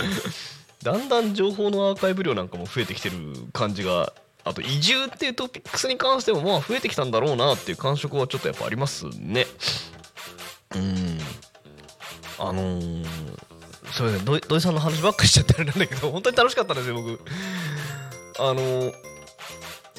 [0.84, 3.18] だんだん情報のアーカイブ量なんかも増えてきてる
[3.52, 9.48] 感じがあと移住っていうトピックスに関してもまあ増えてきたんだろうなっていう感触はちょっとやっぱありますね。
[10.76, 11.20] うん。
[12.40, 13.06] あのー、
[13.94, 14.26] すみません。
[14.26, 17.22] 土井さんの話ばっかりしちゃってあれなんだけど本当に楽しかったんですよ僕。
[18.40, 19.13] あのー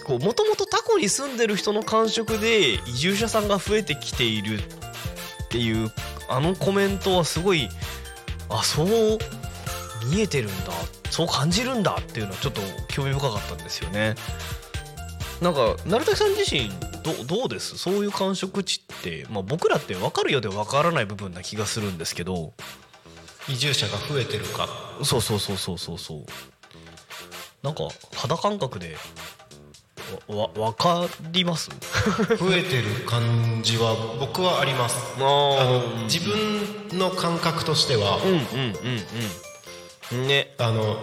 [0.05, 5.91] こうもともとタコに住んでる人の感触で移住者さんが増えてきているっていう
[6.29, 7.69] あのコメントはすごい
[8.49, 9.19] あそう
[10.11, 10.73] 見えてるんだ。
[11.11, 14.17] そう感じるんだっていうのはちょっと興味深かったんですよね。
[15.41, 16.71] なんか成田さん自身
[17.03, 17.79] どどうです？
[17.79, 22.53] そういう感触値って、まあ、僕らって分かるようで分からない部分な気がするんですけど
[23.49, 24.69] 移住者が増えてるか。
[25.03, 26.25] そうそうそうそうそうそう。
[27.63, 28.97] なんか肌感覚で
[30.29, 31.71] わわ分かります？
[32.39, 34.97] 増えてる感じは僕はあります。
[35.19, 35.25] ああ
[35.65, 38.39] の自分の感覚としてはうんうん
[40.13, 40.27] うんうん。
[40.29, 40.99] ねあのうん。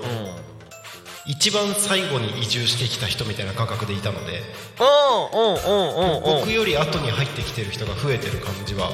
[1.28, 4.42] 一番最後に移住してきた人みたいな感覚でいたので
[4.80, 6.40] あうんうんうんうん。
[6.40, 8.90] 僕より後に入ってきてる人が増えてる感じは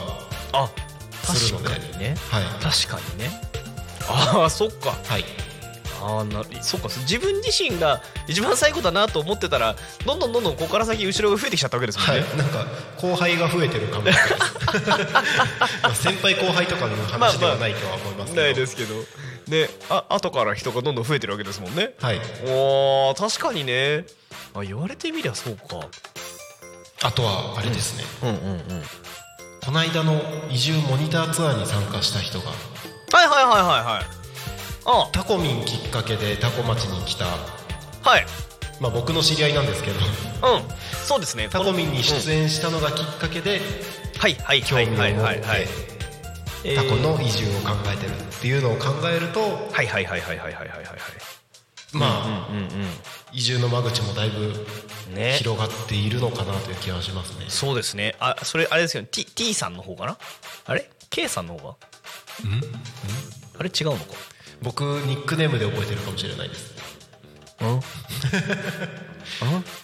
[0.52, 0.70] あ
[1.24, 1.70] するので。
[1.70, 2.16] 確かにね。
[2.30, 2.44] はい。
[2.62, 3.42] 確かにね。
[4.10, 4.98] ああそっか。
[5.06, 5.26] はい
[6.02, 12.66] ああなそっか自分自身が一番最後だなと思ってたらどんどんどんどんここから先後ろが増えてきちゃったわけですもんね、はい、なんか
[12.98, 14.34] 後輩が増えてる感覚です。
[15.82, 18.96] まあ先輩後輩とかの話ではないとは思いますけど、ないですけど。
[19.48, 21.94] ねあ後から人がどんどん増えてるわけですもんね。
[22.02, 22.22] はい。
[22.46, 24.06] おー確かにね。
[24.54, 25.88] あ言われてみりゃそうか。
[27.04, 28.84] あとはあれですね、うんうんうん。
[29.64, 32.50] この間の移住モニターツアーに参加した人が。
[32.50, 34.04] はいはいはいはいはい。
[34.04, 34.27] あ
[35.12, 37.26] タコミンきっかけでタコ町に来た。
[37.26, 38.26] はい。
[38.80, 40.04] まあ、僕の知り合いなんですけど、うん、
[41.04, 41.50] そうですね。
[41.50, 43.60] タコミンに出演したのがきっかけで、
[44.18, 45.34] はいはい興は味いを持っ
[46.62, 50.86] てタコの移住を考えてるっていうのを考えると、はいはいはいはいはいはいはい
[51.94, 52.70] まあ、はいうんうん
[53.34, 54.54] 移住の間口もだいぶ
[55.14, 55.34] ね。
[55.34, 57.46] 広がっているのかなという気がしますね。
[57.50, 58.16] そうですね。
[58.20, 59.04] あそれあれですよ。
[59.04, 60.18] ね T, T さんの方かな？
[60.66, 61.76] あれ？K さんの方が
[63.60, 63.70] あれ？
[63.70, 64.14] 違うのか？
[64.62, 66.74] 僕ニックネームで覚えてるかもしれないです。
[67.62, 67.70] うん？
[67.76, 67.80] うん？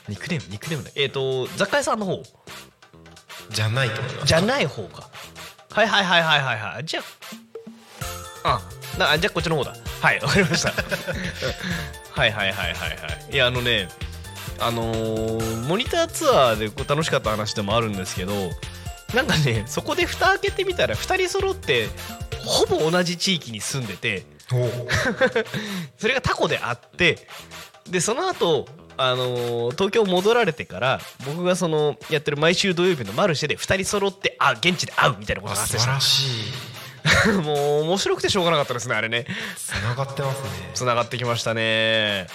[0.07, 0.91] ニックネームニックネームね。
[0.95, 2.23] えっ、と雑貨屋さんの方。
[3.49, 4.25] じゃないと思います。
[4.27, 5.09] じゃない方か。
[5.71, 6.85] はいはいはいはいはいはい。
[6.85, 7.01] じゃ
[8.43, 8.59] あ。
[8.95, 8.97] あ。
[8.99, 9.75] なじゃあこっちの方だ。
[10.01, 10.71] はいわかりました。
[12.11, 12.95] はいはいはいはいは
[13.29, 13.33] い。
[13.33, 13.87] いやあのね
[14.59, 18.33] あのーモニターツアーでこう楽しかった話でもあるんですけど
[19.13, 21.89] なんかねそこで蓋開けてみたら2人揃って
[22.45, 24.32] ほぼ同じ地域に住んでてお
[25.97, 27.27] それがタコであって
[27.89, 36.53] でその後あのー東京戻られてから僕がそのやってる毎週土曜日のマルシェで2人揃ってあ現地で会うみたいなことあが発生し素晴らしい。
[37.03, 39.25] た もう面白くてしょうがなかったですねあれね。
[39.57, 40.49] つながってますね。
[40.73, 42.27] つながってきましたね。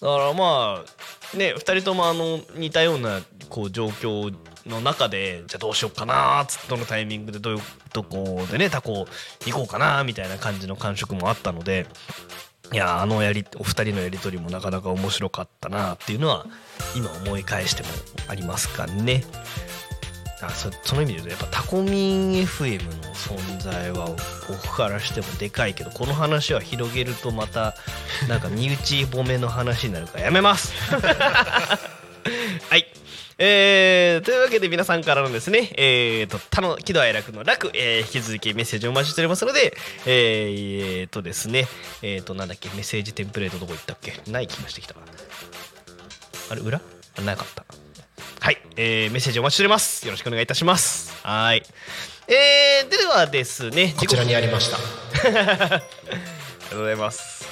[0.00, 4.34] だからまあね2人ともあの似たようなこう状況
[4.66, 9.06] の中でじゃあどうしようかなつどのタイミングでどういうとこでねタコ
[9.46, 11.86] 行こうかなみたいな感じの感触もあったので
[12.72, 16.46] いやあのやりお二人のやり取りもなかなか面白かったなっていうのは
[16.96, 17.88] 今思い返しても
[18.28, 19.24] ありますかね。
[20.40, 24.08] あそその意味で言うとやっぱタコミン FM の存在は
[24.48, 27.74] 僕からしてもでかいけどこの話は広げるとまた
[28.28, 30.72] なんか身内褒めの話になるからやめます
[32.68, 32.86] はい
[33.38, 39.74] えー、というわけで皆さんからのですね、えーと、たの喜怒哀楽の楽、えー、引き続きメッセージをお待ちしておりますので、
[40.06, 41.66] えー、えー、とですね、
[42.02, 44.12] えーと、なんだっけ、メッセージテンプレートどこ行ったっけ？
[44.30, 44.94] ない気がしてきた。
[46.50, 46.80] あれ、裏？
[47.24, 47.64] なかった。
[48.40, 50.04] はい、えー、メッセージお待ちしております。
[50.06, 51.14] よろしくお願いいたします。
[51.22, 51.62] はい。
[52.28, 54.76] えー、ではですね、こちらにありました
[55.28, 55.80] ありが
[56.70, 57.42] とうございます。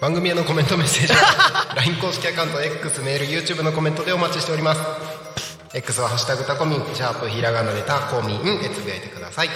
[0.00, 4.80] 番組へのコメントメッセージは LINE 公式アカウント X メール YouTube のコメントでお待ちしております
[5.74, 9.50] X は「ハッシュタグタコミン」シャープひらがなでタコミンでつぶやいてください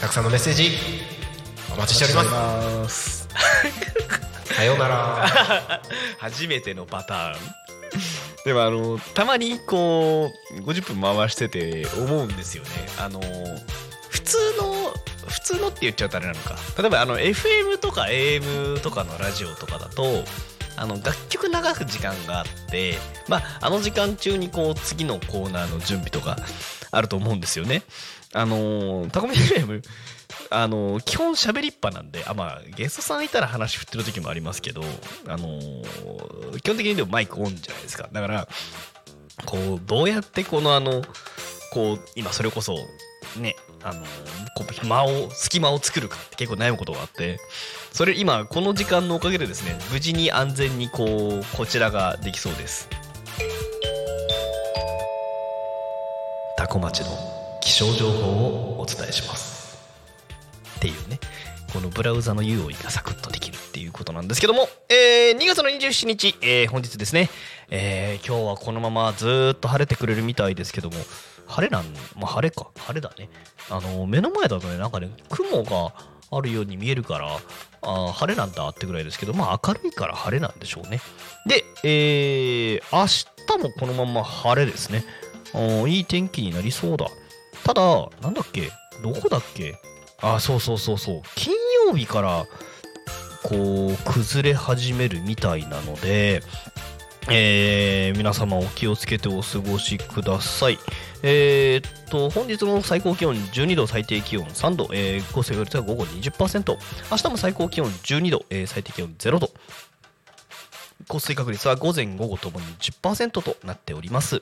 [0.00, 0.72] たくさんのメッセージ
[1.74, 3.28] お待ちしておりますます。
[4.56, 5.82] さようなら
[6.18, 7.36] 初めてのパターン。
[8.44, 12.70] でもあのたまにこう50分回してて思うんですよね。
[12.98, 13.20] あの
[14.10, 14.94] 普通の
[15.26, 16.56] 普通のって言っちゃうとあれなのか。
[16.78, 20.24] 例えばあの FM とか AM とかのラジオとかだと。
[20.76, 26.36] あの楽曲流す時間があって、まあ、あの時間中にこう次のコーナーの準備とか
[26.90, 27.82] あると思うんですよね。
[28.34, 29.82] あのタコミ FM
[30.50, 34.82] あの基本喋りっぱなんであまあゲストさんいたら話振ってる時もありますけど
[35.28, 35.60] あの
[36.62, 38.08] 基本的にでもマイクオンじゃないですか。
[38.12, 38.48] だから
[39.46, 41.02] こうどうやってこのあの
[41.72, 42.76] こう今それこそ
[43.38, 44.00] ねあの
[44.56, 47.38] こう間を隙間を作るかって結構悩むことがあって
[47.92, 52.88] それ今この時間のおかげでですね無事に安全にこうこちらができそうです。
[56.56, 57.43] タコ町の
[57.78, 59.78] 象情報をお伝えします。
[60.76, 61.18] っていうね
[61.72, 67.30] このブラウザの UI がサクッとできるっていうことなんですけども、えー2月の27日、えー本日ですね、
[67.70, 70.96] えー今日はこのままずっと晴れてくれるみたいですけども
[71.46, 71.84] 晴れなん
[72.16, 73.28] まあ晴れか晴れだね。
[73.70, 75.94] あの目の前だとねなんかね雲が
[76.30, 77.38] あるように見えるから
[77.82, 81.00] あ晴れなんだってぐらいですけどまあ明るいから晴れなんでしょうね。
[81.46, 83.06] で、えー明
[83.58, 85.04] 日もこのまま晴れですね。
[85.88, 87.06] いい天気になりそうだ。
[87.64, 87.82] ただ
[88.20, 88.70] なんだっけ？
[89.02, 89.74] どこだっけ？
[90.20, 91.22] あそうそうそうそう。
[91.34, 91.54] 金
[91.86, 92.46] 曜日から
[93.42, 96.42] こう崩れ始めるみたいなので、
[97.30, 100.78] えー皆様お気をつけてお過ごしください。
[101.22, 106.76] えーっと本日の最高気温12度最低気温3度、えー、降水確率は午後20%
[107.10, 109.50] 明日も最高気温12度、えー最低気温0度。
[111.08, 114.40] 降水確率は午前午後ともに10%となっております。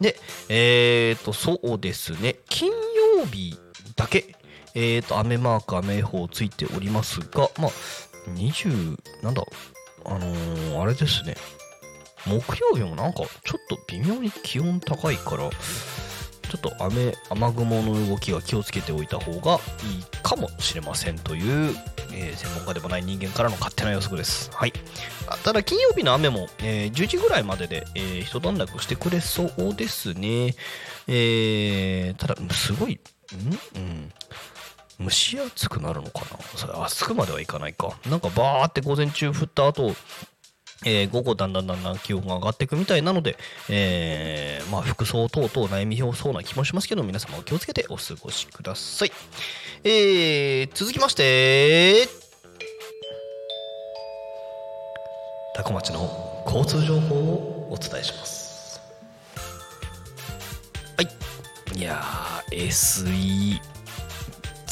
[0.00, 0.16] で
[0.48, 2.36] えーっとそうですね。
[2.48, 2.70] 金
[3.18, 3.58] 曜日
[3.96, 4.34] だけ
[4.74, 7.70] えー、と雨マーク、雨予報ついておりますが、まあ、
[8.36, 9.42] 20、なんだ、
[10.04, 11.34] あのーあれですね、
[12.24, 15.50] 木曜日もなんかちょっと微妙に気温高いから、
[16.50, 21.74] ちょっと雨、雨雲の動きは気をつけておいた方がいいかもしれませんという、
[22.12, 24.50] えー専門家でもない人間からの勝手な予測です。
[24.52, 24.72] はい。
[25.28, 30.56] あただ、金曜日の雨も、えー10時ぐらいまでで、えー一段落してくれそうですね。
[31.06, 32.98] えーただ、すごい、ん？
[33.76, 34.12] うん。
[35.04, 36.38] 蒸し暑くなるのかな？
[36.56, 37.96] それ暑くまではいかないか。
[38.06, 39.94] なんかバーって午前中降った後、
[40.86, 43.36] えー午後だんだんだんだん気温が上がっていくみたいなので、
[43.68, 49.12] えーまあ服装等々悩みそうな気もしますけど、皆様お気をつけてお過ごしください。
[49.84, 52.08] えー続きまして、
[55.54, 58.80] タコ町の交通情報をお伝えします。
[60.96, 61.08] はい。
[61.78, 63.60] いやー、SE、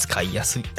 [0.08, 0.62] 使いやすい。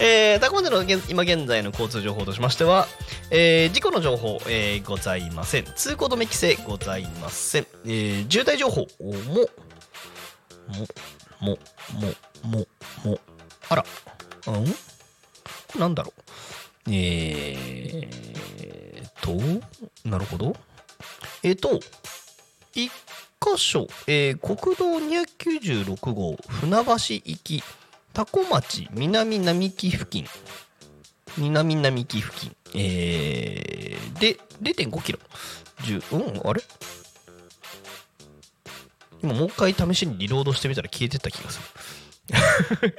[0.00, 2.88] えー、タコ町の現今現在の交通情報としましては、
[3.30, 5.64] えー事故の情報、えーございません。
[5.76, 7.66] 通行止め規制ございません。
[7.84, 9.48] えー渋滞情報も、も、
[11.40, 11.58] も、
[12.00, 12.66] も、も、
[13.04, 13.20] も、
[13.68, 13.84] あら、
[14.48, 14.74] うん？
[15.78, 16.90] なんだろう？
[16.90, 19.40] えーと、
[20.08, 20.56] なるほど。
[21.42, 21.78] えーと、
[22.74, 22.90] 一
[23.40, 27.62] 箇所、えー国道296号船橋行き
[28.14, 30.26] 多古町南並木付近。
[31.36, 32.56] 南並木付近。
[32.74, 35.18] えー、で0.5キロ。
[35.82, 36.62] 10うんあれ？
[39.22, 41.64] 今もう一回試しにリロードしてみたら消えてった気がする。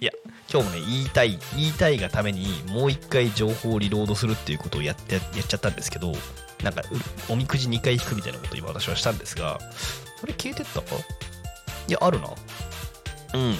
[0.00, 0.12] いや
[0.50, 6.12] 今日もね言いたい言いたいがためにもう一回情報をリロードするっていうことをやってやっちゃったんですけど
[6.62, 6.82] なんか
[7.28, 9.58] おみくじ2回引くみたいなことを今私はしたんですが
[10.22, 10.96] あれ消えてったか？
[11.88, 12.30] いやあるな。
[13.34, 13.58] うん。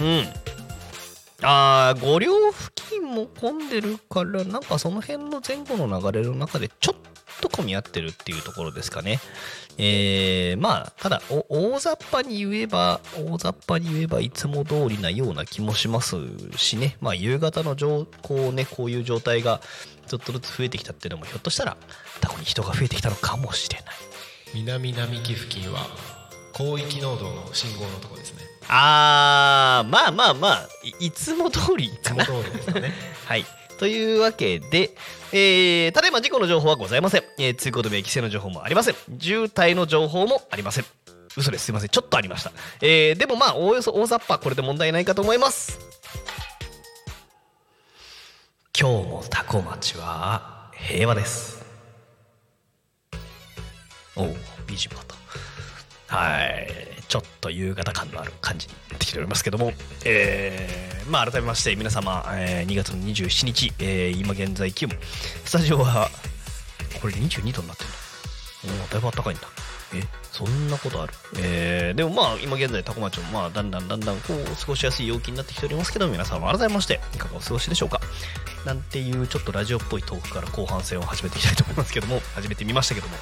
[0.00, 0.50] うん
[1.42, 7.00] あー五両付近も混んでるからなんかその辺の前後の流れの中でちょっ
[7.40, 9.20] と混み合ってるっていうところですかね。
[9.78, 16.16] えー、まあ、ただ、大雑把に言えば、大雑把に言えばいつも通りなような気もします
[16.56, 16.98] しね。
[17.00, 19.62] まあ、夕方の状こうね、こういう状態が
[20.06, 21.78] ちょっとずつ増えてきたっていうのも、ひょっとしたら、
[22.20, 23.94] タコに人が増えてきたのかもしれない。
[24.52, 25.86] 南並木付近は
[26.60, 30.68] 広域濃度の信号のとこですねあー、まあまあまあ、
[31.00, 32.22] いいつも通りかな。
[32.22, 32.92] いつも通りですかね
[33.26, 33.46] はい。
[33.78, 34.94] というわけで、
[35.32, 37.24] えー、ただいま事故の情報はございません。
[37.38, 38.94] えー、通行止め、規制の情報もありません。
[39.18, 40.84] 渋滞の情報もありません。
[41.36, 41.64] 嘘です。
[41.64, 41.88] すいません。
[41.88, 42.52] ちょっとありました。
[42.82, 45.80] えー、でもまあ、おおよそ大雑把、これで問題ないかと思います。
[48.78, 51.64] 今日もタコ町は平和です。
[54.14, 54.36] おう、
[54.66, 55.49] BGM かった。
[56.10, 56.68] はい。
[57.08, 59.72] ちょっと夕方感のある感じになってきておりますけども、
[60.04, 64.92] えー、まあ改めまして皆様、えー2月の27日、えー今現在気温、
[65.44, 66.08] スタジオは、
[67.00, 67.90] これ22度になってる
[68.74, 68.86] んだ。
[68.92, 69.48] だいぶ暖かいんだ。
[69.92, 71.12] え、そんなことある？
[71.38, 78.00] えー、でもまあ今現在タコ町もまあだんだんだんだんこう過ごしやすい陽気になってきておりますけど皆様改めましていかがお過ごしでしょうか？
[78.64, 83.14] なんていうちょっとラジオっぽいトークから後半戦を始めていきたいと思いますけども始めてみましたけども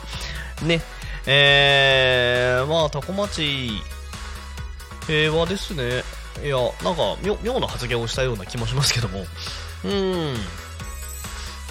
[0.67, 0.83] ね
[1.31, 3.83] えー、まあタコ町
[5.07, 6.03] 平和ですね。
[6.43, 9.27] いやなんか妙な発言をしたような気もしますけども。
[9.85, 10.35] うん。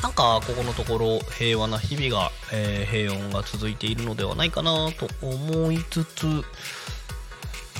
[0.03, 6.43] なんかここのところ平和な日々が、えー平穏が続いているのではないかなと思いつつ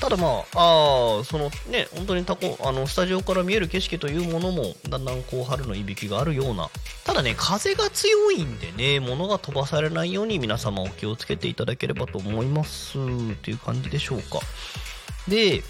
[0.00, 6.68] ただまああそのね本当にタコあのスタジオから見える景色というものもだんだんこう春のいびきがあるような
[7.04, 13.02] ただね風が強いんでね物が飛ばされないように皆様お気をつけていただければと思いますっ
[13.42, 14.40] ていう感じでしょうか
[15.26, 15.62] で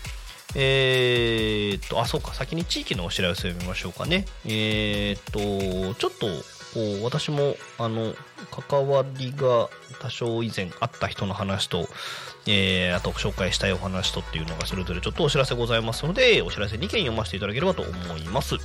[0.54, 4.24] えーっと、あ、そうか、先に地域のお知らせを見ましょうかね。
[4.46, 6.26] えーっと、ちょっと、
[6.74, 8.14] こう、私も、あの、
[8.68, 9.68] 関わりが
[10.00, 11.88] 多少以前あった人の話と、
[12.46, 18.56] えー、あと紹介したいお話とっていうのがそれぞれちょっとお知らせございますので、お知らせ2件読ませていただければと思います。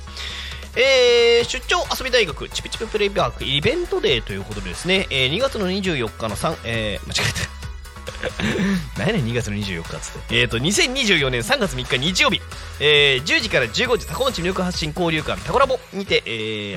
[0.76, 7.63] えー、出張遊び大学チピチピプレイバークイベントデーということでですね、えー2月の24日の3、えー、間違えた。
[8.98, 10.40] 何やねん2月の24日っつって。
[10.40, 12.40] えっ、ー、と、2024年3月3日日曜日、
[12.80, 16.30] えー10時から15時、タコ町魅力発信交流館タコラボにて、え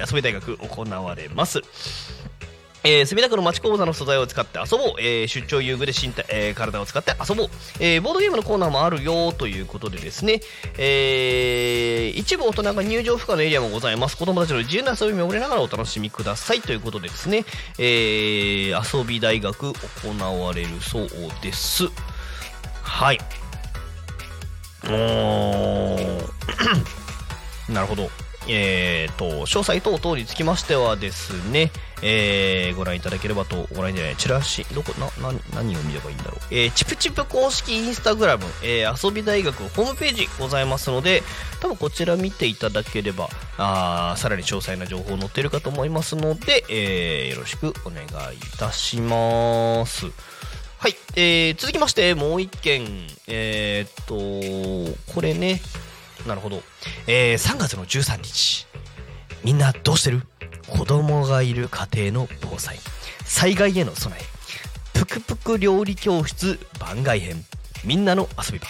[0.03, 1.61] ー遊び大学行われます。
[2.83, 7.47] えー、墨田区の町講座の素材を使って遊ぼう、えー出張遊具で身体、えー体を使って遊ぼう、
[7.79, 10.41] えボードゲームのコーナーもあるよということでですね、
[10.77, 14.17] え一部大人が入場不可のエリアもございます。
[14.17, 17.45] 子供たちの自由な遊びを見守りながらお楽しみくださいということでですね、
[17.77, 21.09] え遊び大学行われるそう
[21.41, 21.89] です。
[22.83, 23.19] はい。
[24.85, 26.27] おー。
[27.69, 28.09] なるほど。
[28.47, 31.71] えー、と、詳細等々につきましてはですね、
[32.01, 36.39] えー、ご覧いただければと、ご覧じゃない、チラシ、どこ、な、な、何を見ればいいんだろう。
[36.51, 41.23] えー、チプチプ公式インスタグラム、えー、遊び大学ホームページございますので、
[41.59, 50.05] 多分こちら見ていただければ、あーさらに詳細な情報載ってるかと思いますので、えー、よろしくお願いいたします。
[50.77, 52.85] はい、えー、続きまして、もう一件、
[53.27, 55.61] えー、っと、これね、
[56.27, 56.61] なるほど。
[57.07, 58.67] えー3月の13日。
[59.43, 60.21] みんなどうしてる？
[60.69, 62.77] 子供がいる家庭の防災。
[63.25, 64.23] 災害への備え。
[64.97, 67.43] ぷくぷく料理教室番外編。
[67.83, 68.67] みんなの遊び場。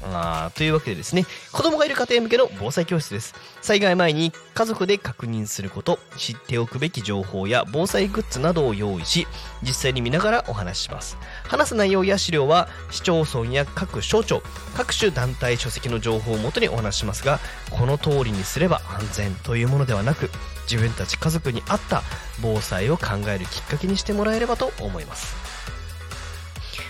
[0.00, 3.34] あーというわけでですね、子供がいる家庭向けの防災教室です。
[3.60, 9.26] 災害前に家族で確認すること、知っておくべき情報や防災グッズなどを用意し、
[9.62, 11.18] 実際に見ながらお話しします。
[11.44, 14.42] 話す内容や資料は市町村や各省庁、
[14.76, 17.40] 各種団体書籍の情報をもとにお話ししますが、
[17.70, 20.30] この通りにすれば安全というものではなく、
[20.70, 22.02] 自分たち家族に合った
[22.42, 25.34] 防災を考えるきっかけにしてもらえればと思います。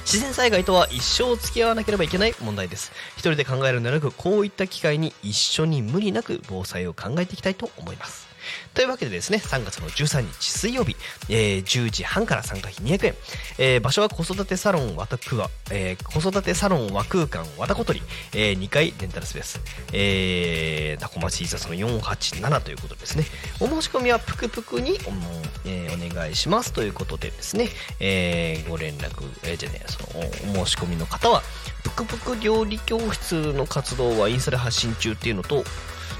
[0.00, 2.92] 自然災害とは一生付き合わなければいけない問題です。
[3.12, 8.27] 一人で考えるのではなく、こういった機会に一緒に無理なく防災を考えていきたいと思います。
[8.74, 10.96] というわけでですね、3月の13日水曜日、
[11.28, 13.14] えー10時半から参加費200円、
[13.58, 18.02] えー場所は子育てサロン和田区は、えー子育てサロン和空間和田小鳥、
[18.34, 19.60] えー2階レンタルスペース、
[19.92, 23.24] えー、タコ町イザその487ということですね。
[23.60, 26.72] お申し込みはぷくぷくにお,、えーお願いします。
[26.72, 27.68] ということでですね、
[28.00, 31.42] えーご連絡、えーじゃねそのお申し込みの方は、
[31.82, 35.64] ぷくぷく料理教室の活動はインスタで発信中っていうのと、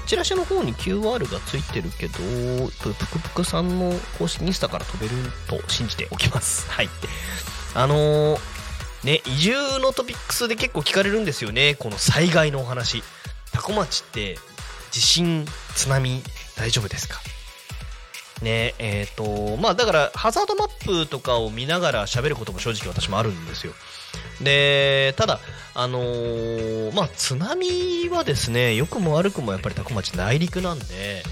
[0.07, 2.13] チラシの方に QR がついてるけど、
[2.81, 5.15] ぷくぷくさんの公式インスタから飛べる
[5.47, 6.67] と信じておきます。
[6.71, 6.89] はい。
[7.75, 8.39] あのー
[9.03, 13.03] ね、移住のトピックスで結構聞かれるんですよね、この災害のお話。
[13.51, 14.37] タコ町って
[14.91, 16.21] 地震、津波
[16.57, 17.19] 大丈夫ですか？
[18.41, 23.73] ねえっ、とまあだからハザードマップとかを見ながら喋ることも正直私もあるんですよ
[24.41, 25.39] でただ
[25.75, 31.23] あのーまあ津波はですね良くも悪くもやっぱり多古町内陸なんで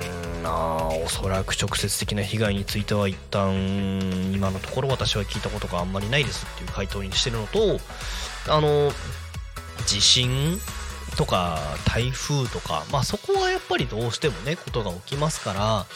[0.00, 3.52] うーんまあおそらく直接的な被害については一旦
[4.32, 7.78] 今のところ私は聞いたことがあんまりないですっていう回答にしてるのと
[8.48, 8.90] あの
[9.86, 10.58] 地震
[11.16, 15.86] とか台風とか、まあ、そこはやっぱりどうしてもねことが起きますから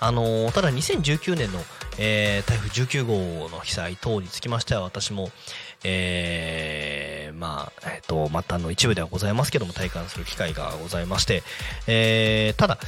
[0.00, 1.60] あのただ2019年の、
[1.98, 5.30] えー台風19号の被災等につきましては私も、
[5.84, 11.42] えーまあえっと末端の一部ではございますけども体感する機会がございまして、
[11.86, 12.78] えーただ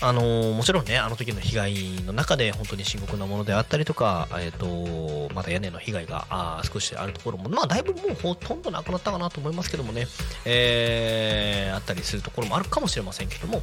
[0.00, 1.74] あのーもちろんね、あの時の被害
[2.06, 10.06] の中で本当に深刻なものであったりとか、えっ、と、まだ屋根の被害があ少しあるところも、まあだいぶもうほとんどなくなったかなと思いますけどもね、
[10.44, 13.60] えーあったりするところもあるかもしれませんけども、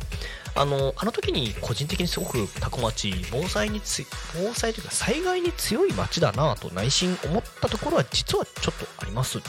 [0.56, 9.40] あのあの時に個人的にすごく多古町、防災につ、防災というか災害に強い町だなと内心思ったところは実はちょっとあります。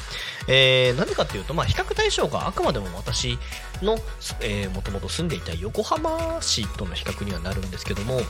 [0.49, 3.39] えー、なんでかっていうと、まあ比較対象があくまでも私
[3.83, 3.97] の、
[4.41, 8.21] えー、もともと住んでいた横浜市との比較にはなるんですけども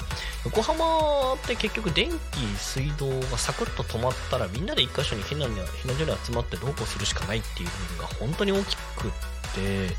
[0.44, 9.10] 横浜って結局電気水道がサクッと止まったらみんなで一箇所に避難避難所に集まってどうこうするしかないっていう部分が本当に大きくっ
[9.54, 9.94] て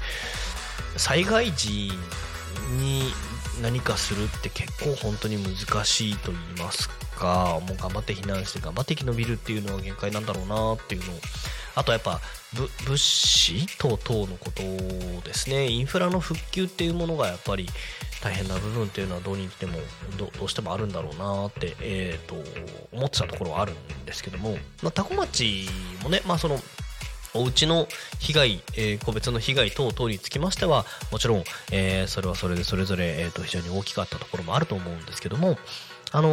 [0.97, 1.91] 災害時
[2.79, 3.13] に
[3.61, 11.15] 何かするって結構本当に難しいと言いますかもう頑張って避難して頑張って生き延びるっていうのは限界なんだろうなっていうのを
[11.77, 12.19] あとやっぱ
[12.85, 14.63] 物資等々のこと
[15.21, 15.69] ですね。
[15.69, 17.67] インフラの復旧っていうものがやっぱり
[18.23, 19.77] 大変な部分っていうのはどうにしても
[20.17, 22.35] どうしてもあるんだろうなって、えー、と
[22.91, 25.69] 思ってたところはあるんですけども、まあ、多古町
[26.01, 26.57] もね、まあ、その
[27.35, 27.87] お家の
[28.19, 35.59] 被害、えー個別の被害等々につきましてはもちろん、えーそれはそれでそれぞれ、えー、と非常に大きかったところもあると思うんですけども。
[36.11, 36.29] あの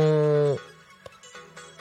[0.57, 0.59] ー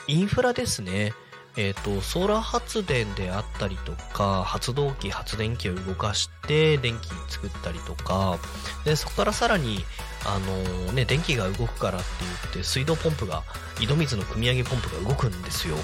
[0.06, 1.14] インフラですね。
[1.56, 8.38] えー、とソーラー発電であったりとか発動機発電機を動かして電気作ったりとか
[8.84, 9.84] でそこからさらに、
[10.26, 13.42] あのね、電気が動くからって言って水道ポンプが
[13.80, 15.76] 井戸水の汲み上げポンプが動くんですよ。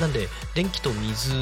[0.00, 1.34] なんで電気と水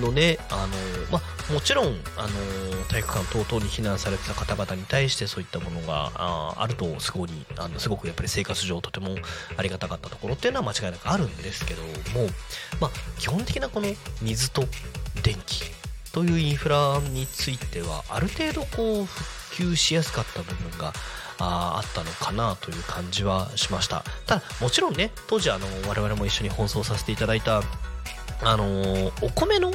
[0.00, 0.72] のね、あの
[1.12, 1.20] ま、
[1.52, 1.86] もちろん、
[2.16, 9.16] あの体育館等々に避難されてた方々に対してそういったものがああるとすごいあのすごくやっぱり生活上とても
[9.56, 12.28] ありがたかったところっていうのは間違いなくあるんですけども、
[12.80, 13.88] ま、基本的なこの
[14.22, 14.62] 水と
[15.22, 15.64] 電気
[16.12, 20.92] というインフラについてはある程度こう復旧しやすかった部分が
[21.38, 24.04] ああったのかなという感じはしました。
[24.26, 27.62] ただもちろんね当時あの我々も一緒に放送させていただいた
[28.42, 29.72] あのーお米の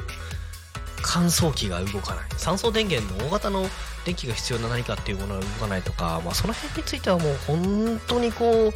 [1.01, 2.25] 乾燥機が動かない。
[2.37, 3.65] 酸素電源の大型の
[4.05, 8.73] 電気が必要な何かっていうものが動かないとか、まあ、その辺についてはもう本当にこう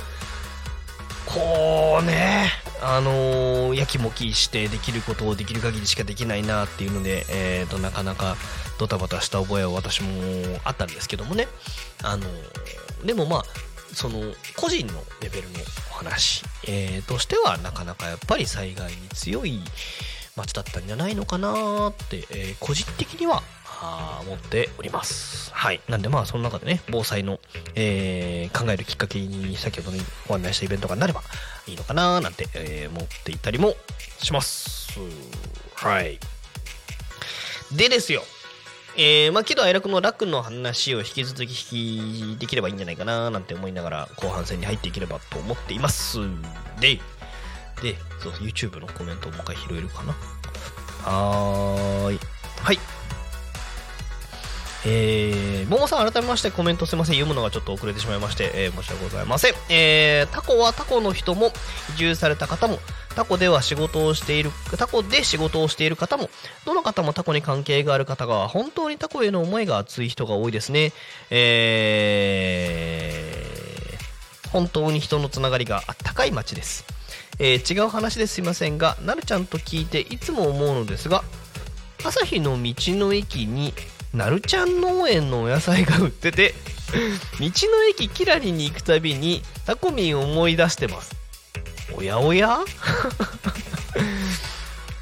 [1.25, 2.49] こうね
[2.81, 8.35] あのーやきもきしてできることをできる限りしかできないなっていうので、えー、となかなか
[8.83, 10.09] ドタバタした覚えは私も
[10.65, 11.47] あったんですけどもね
[12.03, 12.25] あの
[13.05, 13.43] でもまあ
[13.93, 14.19] その
[14.57, 15.59] 個人のレベルの
[15.91, 19.61] お話、えーとしてはなかなかやっぱり災害に強い
[20.35, 23.41] 街だったんじゃないのかなって、えー個人的には
[24.25, 25.51] 思っております。
[25.53, 25.79] はい。
[25.87, 27.39] なんでまあその中でね、防災の、
[27.75, 31.21] えー考えるきっかけに先ほどにご案内したイベントがなれば
[31.67, 33.75] いいのかななんて、えー思っていたりも
[34.17, 34.99] します。
[35.75, 36.19] はい。
[37.75, 38.23] でですよ。
[38.95, 46.19] えー、まあ、喜怒哀楽の楽の話を引き続き引きできればいいんじゃないかななんて思いながら後半戦に入っていければと思っています。
[46.79, 46.99] で、
[47.81, 50.13] で、そう YouTube のコメントをもう一回拾えるかな？
[51.03, 52.19] はーい。
[52.61, 52.79] はい。
[54.85, 59.53] えー、ももさん改めましてコメントすいません読むのがちょっと遅れてしまいまして、えー申し訳ございません。
[59.69, 61.53] えー、タコはタコの人も
[61.95, 62.79] 移住された方も
[63.15, 66.29] タコでは仕事をしているタコで仕事をしている方も
[66.65, 70.93] どの方もタコに関係がある方が本当にタコへの思いが熱い人が多いですね。
[71.29, 76.85] えー、本当に人のつながりがあったかい街です。
[77.39, 81.23] えー違う話ですいませんが、なるちゃんと聞いていつも思うのですが、
[82.05, 83.73] 朝日の道の駅に
[84.13, 86.53] なるちゃん農園のお野菜が売ってて、
[87.39, 87.51] 道の
[87.89, 91.22] 駅キラリに行くたびにタコミンを思い出してます。
[91.95, 92.59] おやおや？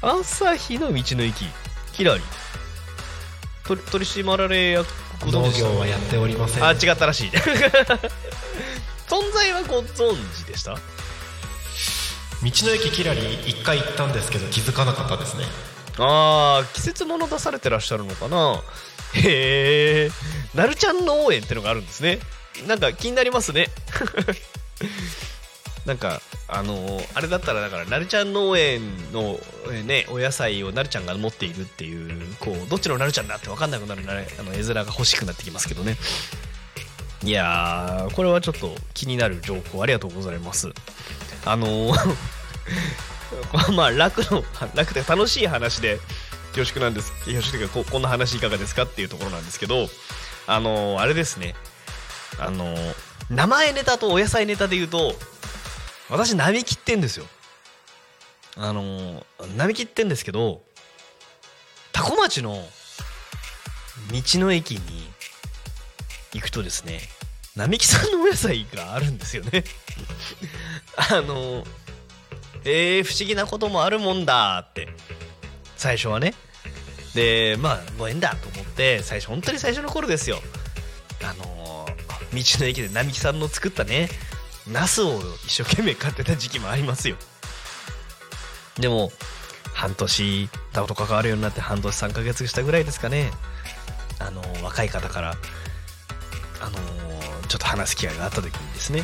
[0.02, 1.46] 朝日の道の駅
[1.92, 2.22] キラリ。
[3.64, 4.86] 取取締られ役
[5.20, 6.64] ご存農知でした業はやっておりません。
[6.64, 7.30] あ違ったらしい。
[9.08, 10.72] 存在はご存知でした？
[10.74, 10.80] 道
[12.42, 15.44] の駅キラリ一回行ったんですけど気づかなかったですね。
[15.98, 18.60] ああ季節物出されてらっしゃるのかな？
[19.14, 20.10] へえ
[20.54, 22.18] なるちゃん農園ってのがあるんですね。
[22.66, 23.68] なんか気になりますね
[25.86, 29.38] なんかあのーあれだったらだからなるちゃん農園の、
[29.72, 35.96] えねお野菜をなるちゃんが持っているっていうこうどっちのなるちゃんだって分かんなくなるなあの絵面が欲しくなってきますけどね。
[37.24, 40.70] いやーこれはちょっと気になる情報ありがとうございます。
[41.44, 42.14] あのー
[43.74, 45.98] まあ楽の楽で楽しい話で
[46.54, 47.12] 恐縮なんです。
[47.24, 49.88] 恐縮というかここんな話いかがですかっていうところなんですけど
[50.46, 51.54] あのーあれですね。
[52.38, 52.74] あの
[53.30, 55.14] 名前ネタとお野菜ネタで言うと
[56.12, 57.24] 私並木ってんですよ。
[58.56, 59.24] あのー
[59.56, 60.60] 並木ってんですけど
[61.92, 64.80] 多古町の道の駅に
[66.34, 67.00] 行くとですね
[67.56, 69.64] 並木さんのお野菜があるんですよね。
[70.96, 71.66] あのー
[72.64, 74.88] えー、不思議なこともあるもんだって。
[75.76, 76.34] 最初はね。
[77.14, 80.42] でまあご縁だと思って最初本当に最初の頃ですよ。
[81.22, 81.86] あの
[82.32, 84.08] 道の駅で並木さんの作ったね
[84.68, 87.16] ナスを一生懸命買ってた時期もありますよ。
[88.78, 89.12] でも
[89.74, 93.30] 半年タコと関わるようになって半年3ヶ月したぐらいですかね。
[94.18, 95.34] あの若い方から
[96.60, 96.78] あの
[97.48, 99.02] ちょっと話す機会があった時にですね。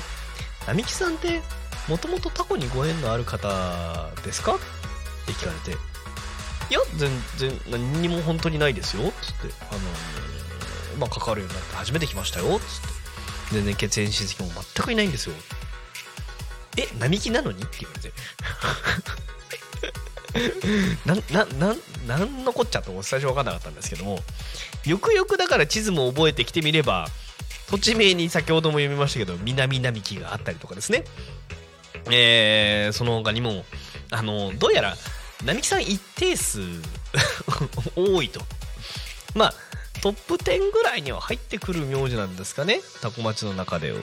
[0.66, 1.40] 並木さんって
[1.88, 4.54] もともとタコにご縁のある方ですか？
[4.54, 4.59] っ
[5.26, 5.78] て聞かれて。
[6.70, 9.09] いや全然何にも本当にないですよ。
[9.09, 9.80] っつってあの
[10.98, 12.56] まあ関わるようになって初めて来ましたよ。
[12.56, 12.97] っつって。
[13.53, 15.34] 全然血縁親戚も全くいないんですよ。
[16.76, 17.62] え並木なのに？
[17.62, 18.12] って言われて。
[21.07, 21.76] ななな
[22.07, 24.20] なんのこっちゃと最初分かんなかったんですけども
[24.84, 27.09] よくよくだから地図も覚えてきてみれば
[27.70, 31.05] 土地名に先ほども読みましたけど南並木があったりとかですね。
[32.11, 33.64] えー、その他にも
[34.11, 34.96] あのどうやら
[35.44, 36.61] 並木さん一定数
[37.96, 38.40] 多いと。
[39.34, 39.55] まあ
[40.03, 42.80] トップ10ぐらいには入ってくる名字なんですかね？
[43.03, 43.94] タコ町の中で。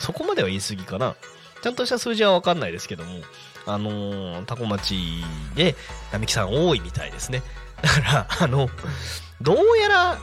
[0.00, 1.16] そこまでは言い過ぎかな。
[1.62, 3.20] ちゃんとした数字は分かんないですけども。
[3.66, 5.22] あのータコ町
[5.54, 5.74] で
[6.12, 7.42] 並木さん多いみたいですね。
[7.82, 8.68] だからあの
[9.40, 10.18] どうやら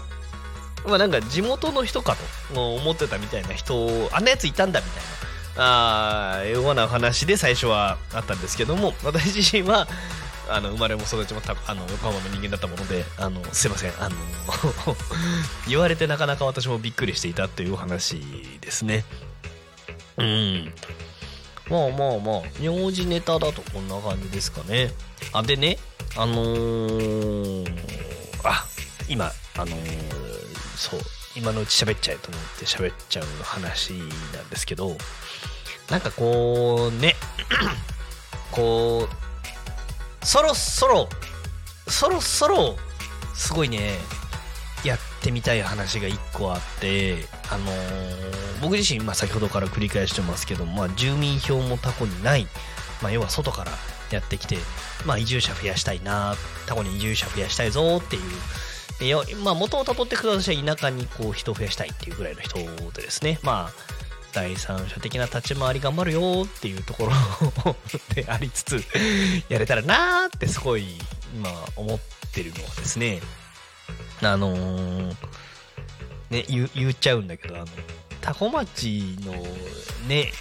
[0.88, 2.17] まあなんか地元の人か
[2.53, 5.09] と思ってたみたいな人あんなやついたんだみたいな。
[5.57, 9.88] あーような話で最初はあったんですけども私自身は
[10.50, 14.16] あの生まれも育ちもたあの横浜の人間だったものであのすいませんあの
[15.68, 18.22] 言われてなかなか私もびっくりしていたというお話
[18.62, 19.06] ですね。
[20.18, 20.74] うん。
[21.68, 24.93] まあまあまあ名字ネタだとこんな感じですかね。
[25.34, 25.80] あでね
[26.16, 27.66] あのー、
[28.43, 28.66] あ
[29.08, 30.26] 今あのー
[30.76, 31.00] そう
[31.36, 34.96] 今のうち喋っちゃえと思って喋っちゃう話なんですけど
[35.89, 37.16] なんかこうね
[38.52, 39.24] こう
[40.26, 41.07] そろそろ
[41.88, 42.76] そろそろ
[43.34, 43.93] すごいね
[44.84, 52.47] やってみたい話が1個あってあのー僕自身、まあ、先ほどから繰り返してますけど、まあ、住民票もタコにない、
[53.01, 53.71] まあ、要は外から
[54.11, 54.57] やってきて、
[55.05, 56.36] まあ、移住者増やしたいな
[56.67, 58.21] タコに移住者増やしたいぞっていう
[59.03, 63.39] いやまあ元をたどってください田舎にこう人を増やしたいっていうぐらいの人でですね。
[63.43, 64.05] まあ
[64.36, 67.75] 第三者的な立ち回り頑張るよっていうところ
[68.13, 68.83] でありつつ
[69.47, 70.83] やれたらなーってすごい
[71.33, 71.99] 今思っ
[72.33, 73.21] てるのはですね
[74.21, 75.15] あのー
[76.29, 77.65] ね言言っちゃうんだけどあの
[78.19, 79.31] 多古町の
[80.07, 80.31] ね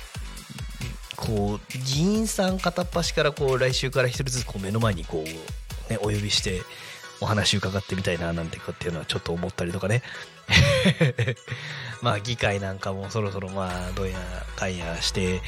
[1.16, 6.62] こう議員さん片っ端からこう来週から一人ずつこう目の前にこう、ね、お呼びして
[7.20, 10.03] お話伺ってみたいななんてかっていうのはちょっと思ったりとかね。
[12.03, 14.18] まあ議会なんかもそろそろまあどうや
[14.57, 15.42] かんやして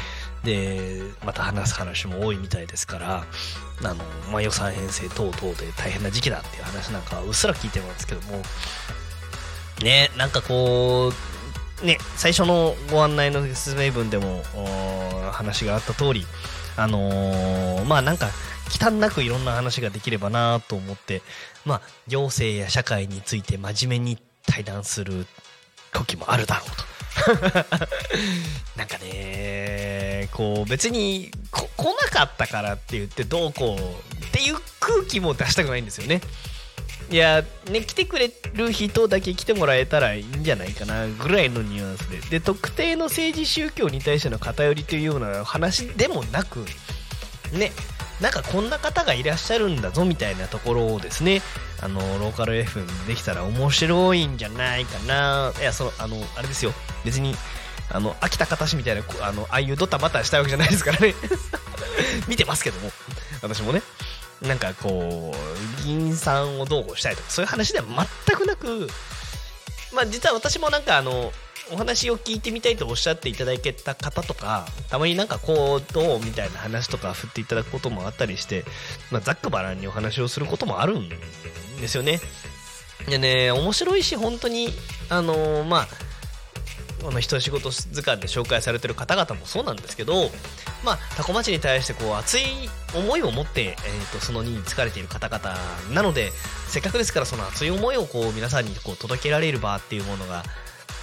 [0.45, 3.25] でまた話す話も多いみたいですから
[3.83, 3.97] あの、
[4.31, 8.43] まあ、予算編成等々で大変な時期だっていう話なんかはうっすら聞いてますけども。
[9.83, 11.13] ねなんかこ
[11.83, 14.43] うね最初のご案内の説明文でも
[15.33, 16.27] 話があった通り
[16.77, 18.29] あのーまあなんか
[18.71, 21.23] 忌憚なくいろんな話ができればなと思って
[21.65, 25.27] まあ行政や社会について真面目に対談する
[25.93, 26.87] 時もあるだろうと。
[28.77, 33.77] なんかねこう別に来なかったからって言ってどうこ
[34.21, 36.21] うっていう空気も出したくないんですよね。
[37.11, 42.19] いやね来てくれる人だけ来てもらえたらいいんじゃないかなぐらいのニュアンスで。
[42.39, 46.65] で特定の政治宗教に対しての偏りというような話でもなく
[47.53, 47.73] ね
[48.21, 51.43] なんかこんな方がいらっしゃるんだぞみたいなところをですね
[51.83, 55.53] あのローカル FM できたら面白いんじゃないかな。
[55.61, 56.73] いやそのあのあれですよ。
[57.05, 57.35] 別に
[57.91, 61.15] あの秋田方みたいなあのああいうドタバタしたわけじゃないですからね。
[62.29, 62.91] 見てますけども。
[63.43, 63.83] 私もね。
[64.43, 67.87] なんかこう議員さんをどうこうしたいとかそういう話では
[68.27, 68.89] 全くなく
[69.95, 71.33] まあ実は私もなんかあの
[71.73, 78.65] お話を聞いてみたいとおっしゃっていただけた方とかたまになんかこうどうみたいな話とか振っていただくこともあったりして、
[79.11, 81.09] まあ、ざっくばらんにお話をすることもあるん
[81.81, 82.21] ですよね。
[83.09, 84.69] でね面白いし本当に
[85.09, 85.89] あのーまあ
[87.07, 90.29] この一仕事図鑑で紹介されてる方々もそうなんですけど、
[90.85, 92.43] まあ、タコ町に対してこう熱い
[92.97, 95.55] 思いを持って、えー、とその任に就かれている方々
[95.95, 96.33] なので
[96.67, 100.43] せっかくですからその熱い思いをこう皆さんにこう届けられる場っていうものが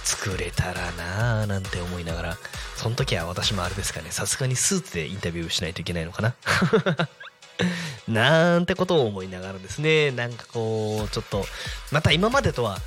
[0.02, 2.36] 作れたらなあなんて思いながら
[2.76, 6.34] その時は私もあれですかねさすがにスーツでインタビューしないといけないのかな。
[8.08, 11.44] なんてことを思いながらですねなんかこうちょっと
[11.90, 12.78] また今までとは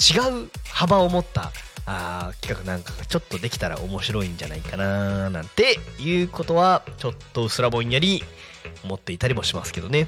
[0.00, 1.52] 違う幅を持った
[1.86, 8.22] あ企画なんかがちょっとできたら面白いんじゃないかななんていうことはちょっとうすらぼんやり
[8.84, 10.06] 思っていたりもしますけどね。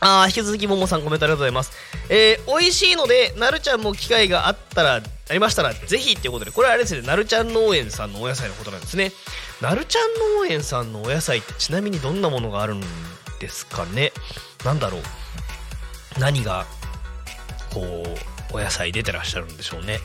[0.00, 1.72] あー引き続きももさんコメントありがとうございます。
[2.08, 9.12] えー、美味しいのでなるちゃんも機会があったらありましたらぜひっていうことでこれはあれですねなるちゃん農園さんのお野菜のことなんですね。
[9.60, 12.82] なるちゃん農園さんのお野菜ってちなみにどんなものがあるん
[13.40, 14.12] ですかね？
[14.64, 15.00] なんだろう？
[16.20, 16.66] 何が
[17.72, 17.80] こ
[18.52, 19.98] うお野菜出てらっしゃるんでしょうね？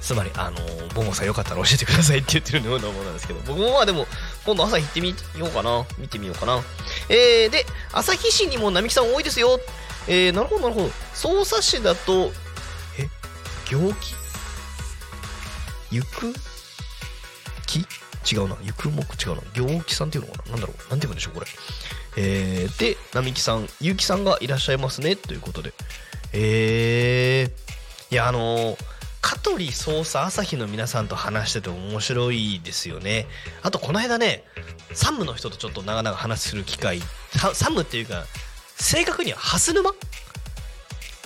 [0.00, 0.58] つまりあの
[0.94, 4.06] ボンゴさんよかったら教えてくださいって言ってるようなものなんですけど僕もまあでも
[4.44, 5.14] 今度朝行ってみよ
[5.46, 5.84] うかな。
[5.98, 6.62] 見てみようかな。
[7.08, 9.60] えー、で旭市にも並木さん多いですよ。
[10.08, 10.90] えー、なるほどなるほど。
[11.14, 12.32] 匝瑳市だと
[12.98, 13.08] え
[13.70, 14.14] 行基
[15.90, 16.34] 行く？
[17.66, 17.80] 木
[18.34, 18.56] 違うな。
[18.56, 19.02] 行く目？
[19.02, 19.42] 違うな。
[19.54, 20.52] 行基さんっていうのかな？
[20.52, 20.90] なんだろう？
[20.90, 21.46] なんて言うんでしょうこれ。
[22.16, 25.16] えー、で並木さん結城さんがいらっしゃいますね。
[25.16, 25.72] ということで。
[26.32, 28.95] えー、いやあのー
[29.26, 33.26] 香取捜査朝日の皆さんと話してて面白いですよね。
[33.64, 34.44] あとこの間ね
[34.92, 37.00] サムの人とちょっと長々話する機会
[37.52, 38.22] サムっていうか
[38.76, 39.90] 正確には蓮沼？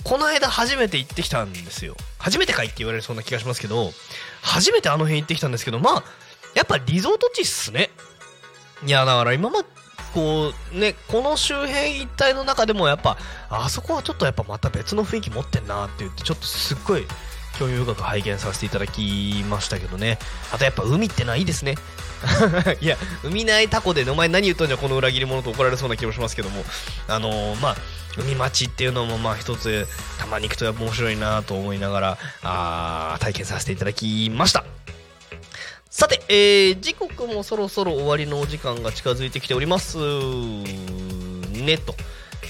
[0.03, 1.95] この間初めて行ってきたんですよ。
[2.17, 3.91] 初めてかいって言われるそんな気がしますけど
[4.41, 6.03] 初めてあの辺行ってきたんですけどまあ
[6.55, 7.91] やっぱリゾート地っすね。
[8.83, 9.67] いやだから今まで
[10.15, 13.15] こうねこの周辺一帯の中でもやっぱ
[13.51, 17.05] あそこはちょっとやっぱまた別の雰囲気持ってんなって言ってちょっとすっごい
[17.61, 20.17] 興味深く拝見させていただきましたけどね。
[20.51, 21.75] あとやっぱ海ってのはいいですね。
[22.81, 26.65] いや海ないタコでお前何言っとんじゃこの裏切り者と怒られそうな気もしますけども。
[27.07, 27.75] あのー、まあ
[28.17, 29.87] 海町っていうのもまあ一つ
[30.17, 34.65] たまに行くとやっぱ面白いなと思いながらあ体験させていただきました。
[35.91, 41.95] さて、えー、時刻もそろそろ終わりのお時間が近づいてきておりますねと。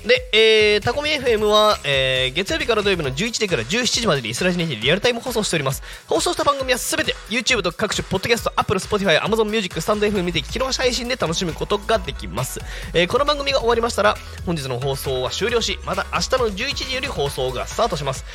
[0.06, 5.84] で、えー、タコミ FM は、えー、月曜日から土曜日の11時から17時までにイスラジネにリアルタイム放送しております。
[6.08, 12.60] 放送した番組はすべて YouTube と各種ポッドキャスト、Apple、Spotify、Amazon Music、スタンド FM にて聞き逃し配信で楽しむことができます。
[12.96, 14.16] えー、この番組が終わりましたら、
[14.48, 18.26] 本日の放送は終了し、また明日の11時より放送がスタートします。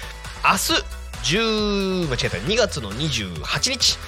[0.45, 3.99] 明日、10、間違えた、2月の28日、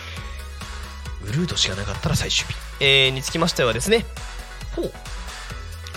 [1.24, 4.06] ウルードしがなかったら最終日、えー、につきましてはですね、
[4.76, 4.92] ほう、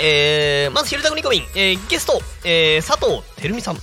[0.04, 3.78] えー、まず、昼タグニコミン、えー、ゲスト、えー、佐藤照美さん。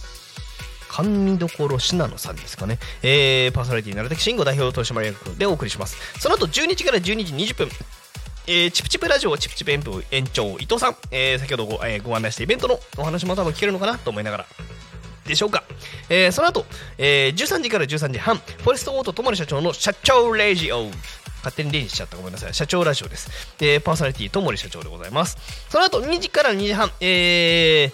[0.90, 2.80] 甘味どころ信濃さんですかね。
[3.02, 5.96] えー、パーソナリティ、なるたき慎吾代表取締役でお送りします。
[6.18, 7.68] その後、12時から12時20分、
[8.48, 14.46] えー、チプチプラジオチプチプ演舞延長伊藤さん、えー、先ほどご,、えー、ご案内したイベントのお話も多分聞けるのかなと思いながら
[15.26, 15.64] でしょうか、
[16.08, 16.64] えー、その後、
[16.96, 20.86] えー、13時から13時半フォレストオート友利社長の社長レジオ
[21.38, 22.54] 勝手に例にしちゃったごめんなさい。
[22.54, 23.30] 社長ラジオです、
[23.60, 25.36] えー、パーソナリティと森社長でございます。
[25.68, 26.90] その後2時から2時半。
[27.00, 27.92] えー、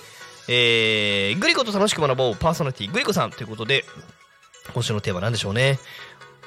[0.48, 2.36] えー、グリコと楽しく学ぼう。
[2.36, 3.84] パーソナリティグリコさんということで
[4.72, 5.78] 今週のテーマなんでしょうね。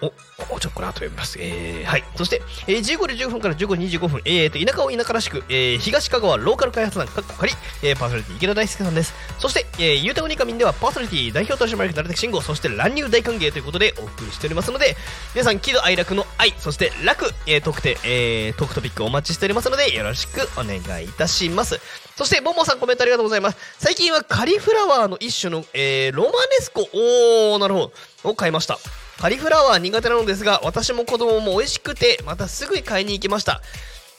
[0.01, 0.13] お、
[0.55, 1.37] おちょっとこれ後読みます。
[1.39, 2.03] えー、はい。
[2.15, 9.13] そして、えー、15時15分から15時25分、えーと、田舎を田舎らしく、えー、東香川ローカル開発団、かっこかり、えー、パーソナリティ池田大輔さんです。
[9.39, 14.95] そして、えー、ゆうたこにかみんではパーソナリティ代表取締役成田慎吾、そして乱入大歓迎ということでお送りしておりますので、
[15.33, 21.79] 皆さん、喜怒哀楽の愛、そして楽、えー、特定、えー、トークトピックお待ちしておりますので、よろしくお願いいたします。
[22.15, 23.57] そして、ボンボンさんコメントありがとうございます。
[23.77, 27.91] 最近はカリフラワーの一種の、えー、ロマネスコ、おー、なるほ
[28.23, 28.79] ど、を買いました。
[29.19, 33.61] カリフラワー苦手なのですが私も子供も美味しくてまたすぐに買いに行きました。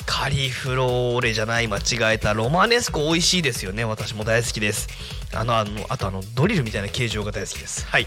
[0.06, 3.84] カリフローレじゃない間違えたロマネスコ美味しいですよね。
[3.84, 4.88] 私も大好きです。
[5.34, 7.86] あのあのあとあのドリルみたいな形状が大好きです。
[7.86, 8.06] はい。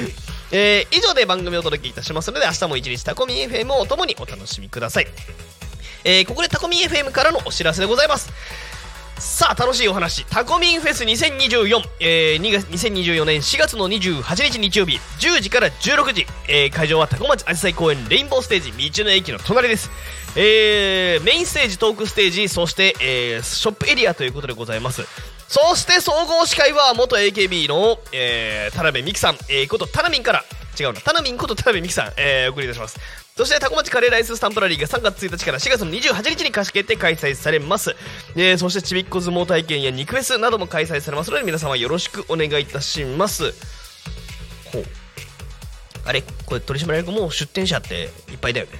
[0.52, 5.06] えー、以上で番組をお届けいたしますので明日も一日タコミ FM を共にお楽しみください。
[6.04, 8.30] えー、ここでタコミ FM からのお知らせでございます
[9.18, 10.24] さあ楽しいお話。
[10.26, 19.90] タコミンフェス2024、えー、2月2024年4月の28日日曜日10時から16時、えー、会場はタコ町あじさい公園レインボーステージ道の駅の隣です。
[20.36, 25.02] えー、メインステージトークステージそして、えー、ショップエリアということでございます。
[25.48, 30.44] そして総合司会は元 AKB の、えー、田辺美樹さん、えー、ことタナミンから。
[30.78, 31.00] 違うな。
[31.00, 33.00] タナミンこと田辺美希さん、えー、お送りいたします。
[33.36, 37.94] そしてタコ町カレーライススタンプラリーが3月1日から4月の28日に貸し切って開催されます、
[38.34, 43.52] えー、そしてちびっこ相撲体験や肉フェスなども開催されますので皆様よろしくお願いいたします。
[44.72, 44.84] ほう。
[46.04, 46.22] あれ？
[46.46, 48.72] これ取締役もう出店者っていっぱいだよね。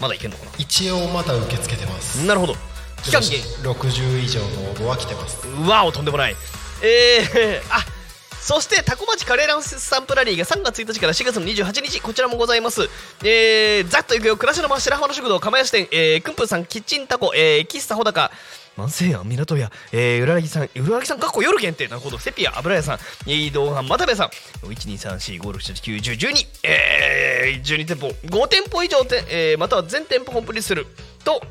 [0.00, 2.20] まだいけんのか一応まだ受け付けてます。
[2.20, 2.54] ななるほど
[3.02, 5.46] 期間限60以上の応募は来てます。
[5.46, 6.36] うわおとんでもない。
[6.82, 7.84] えー、 あ
[8.40, 12.88] そしてタコ町カレーランススタンプラリーが3月1日から4月の28日こちらもございます。
[13.22, 18.30] えー、ざっといくよ暮らしの真白浜の食堂釜屋支店えー、くんぷんさんキッチンタコえー、喫茶穂高
[18.78, 24.28] 万世庵港屋、えー、浦木さん、浦木さん、かっこ夜限定、なるほど、セピア、油屋さん、移動班、又部さん、
[24.68, 30.86] 1234567891012、えー、12店舗、5店舗以上て、えー、または全店舗コンプリートする
[31.24, 31.42] と、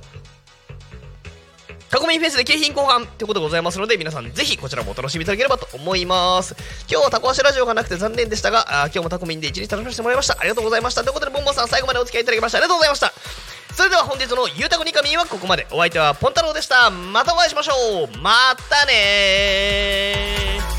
[1.90, 6.56] タコミンフェスで景品交換ということでございますので皆さんぜひこちらもお楽しみいただければと思います。
[6.90, 10.38] 今日はタコ足ラジオがなくて残念でしたがあ今日もタコミンで一日楽しませてもらいました。
[10.40, 11.04] ありがとうございました。
[11.04, 13.14] ということでボンボンさん最後までお付き合いいただきましてありがとうございました？
[13.74, 15.68] それでは本日のゆうたこにかみはここまで。
[15.72, 16.90] お相手はポンタロウでした。
[16.90, 18.18] またお会いしましょう。
[18.18, 20.78] またねー。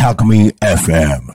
[0.00, 1.22] Talk Me FM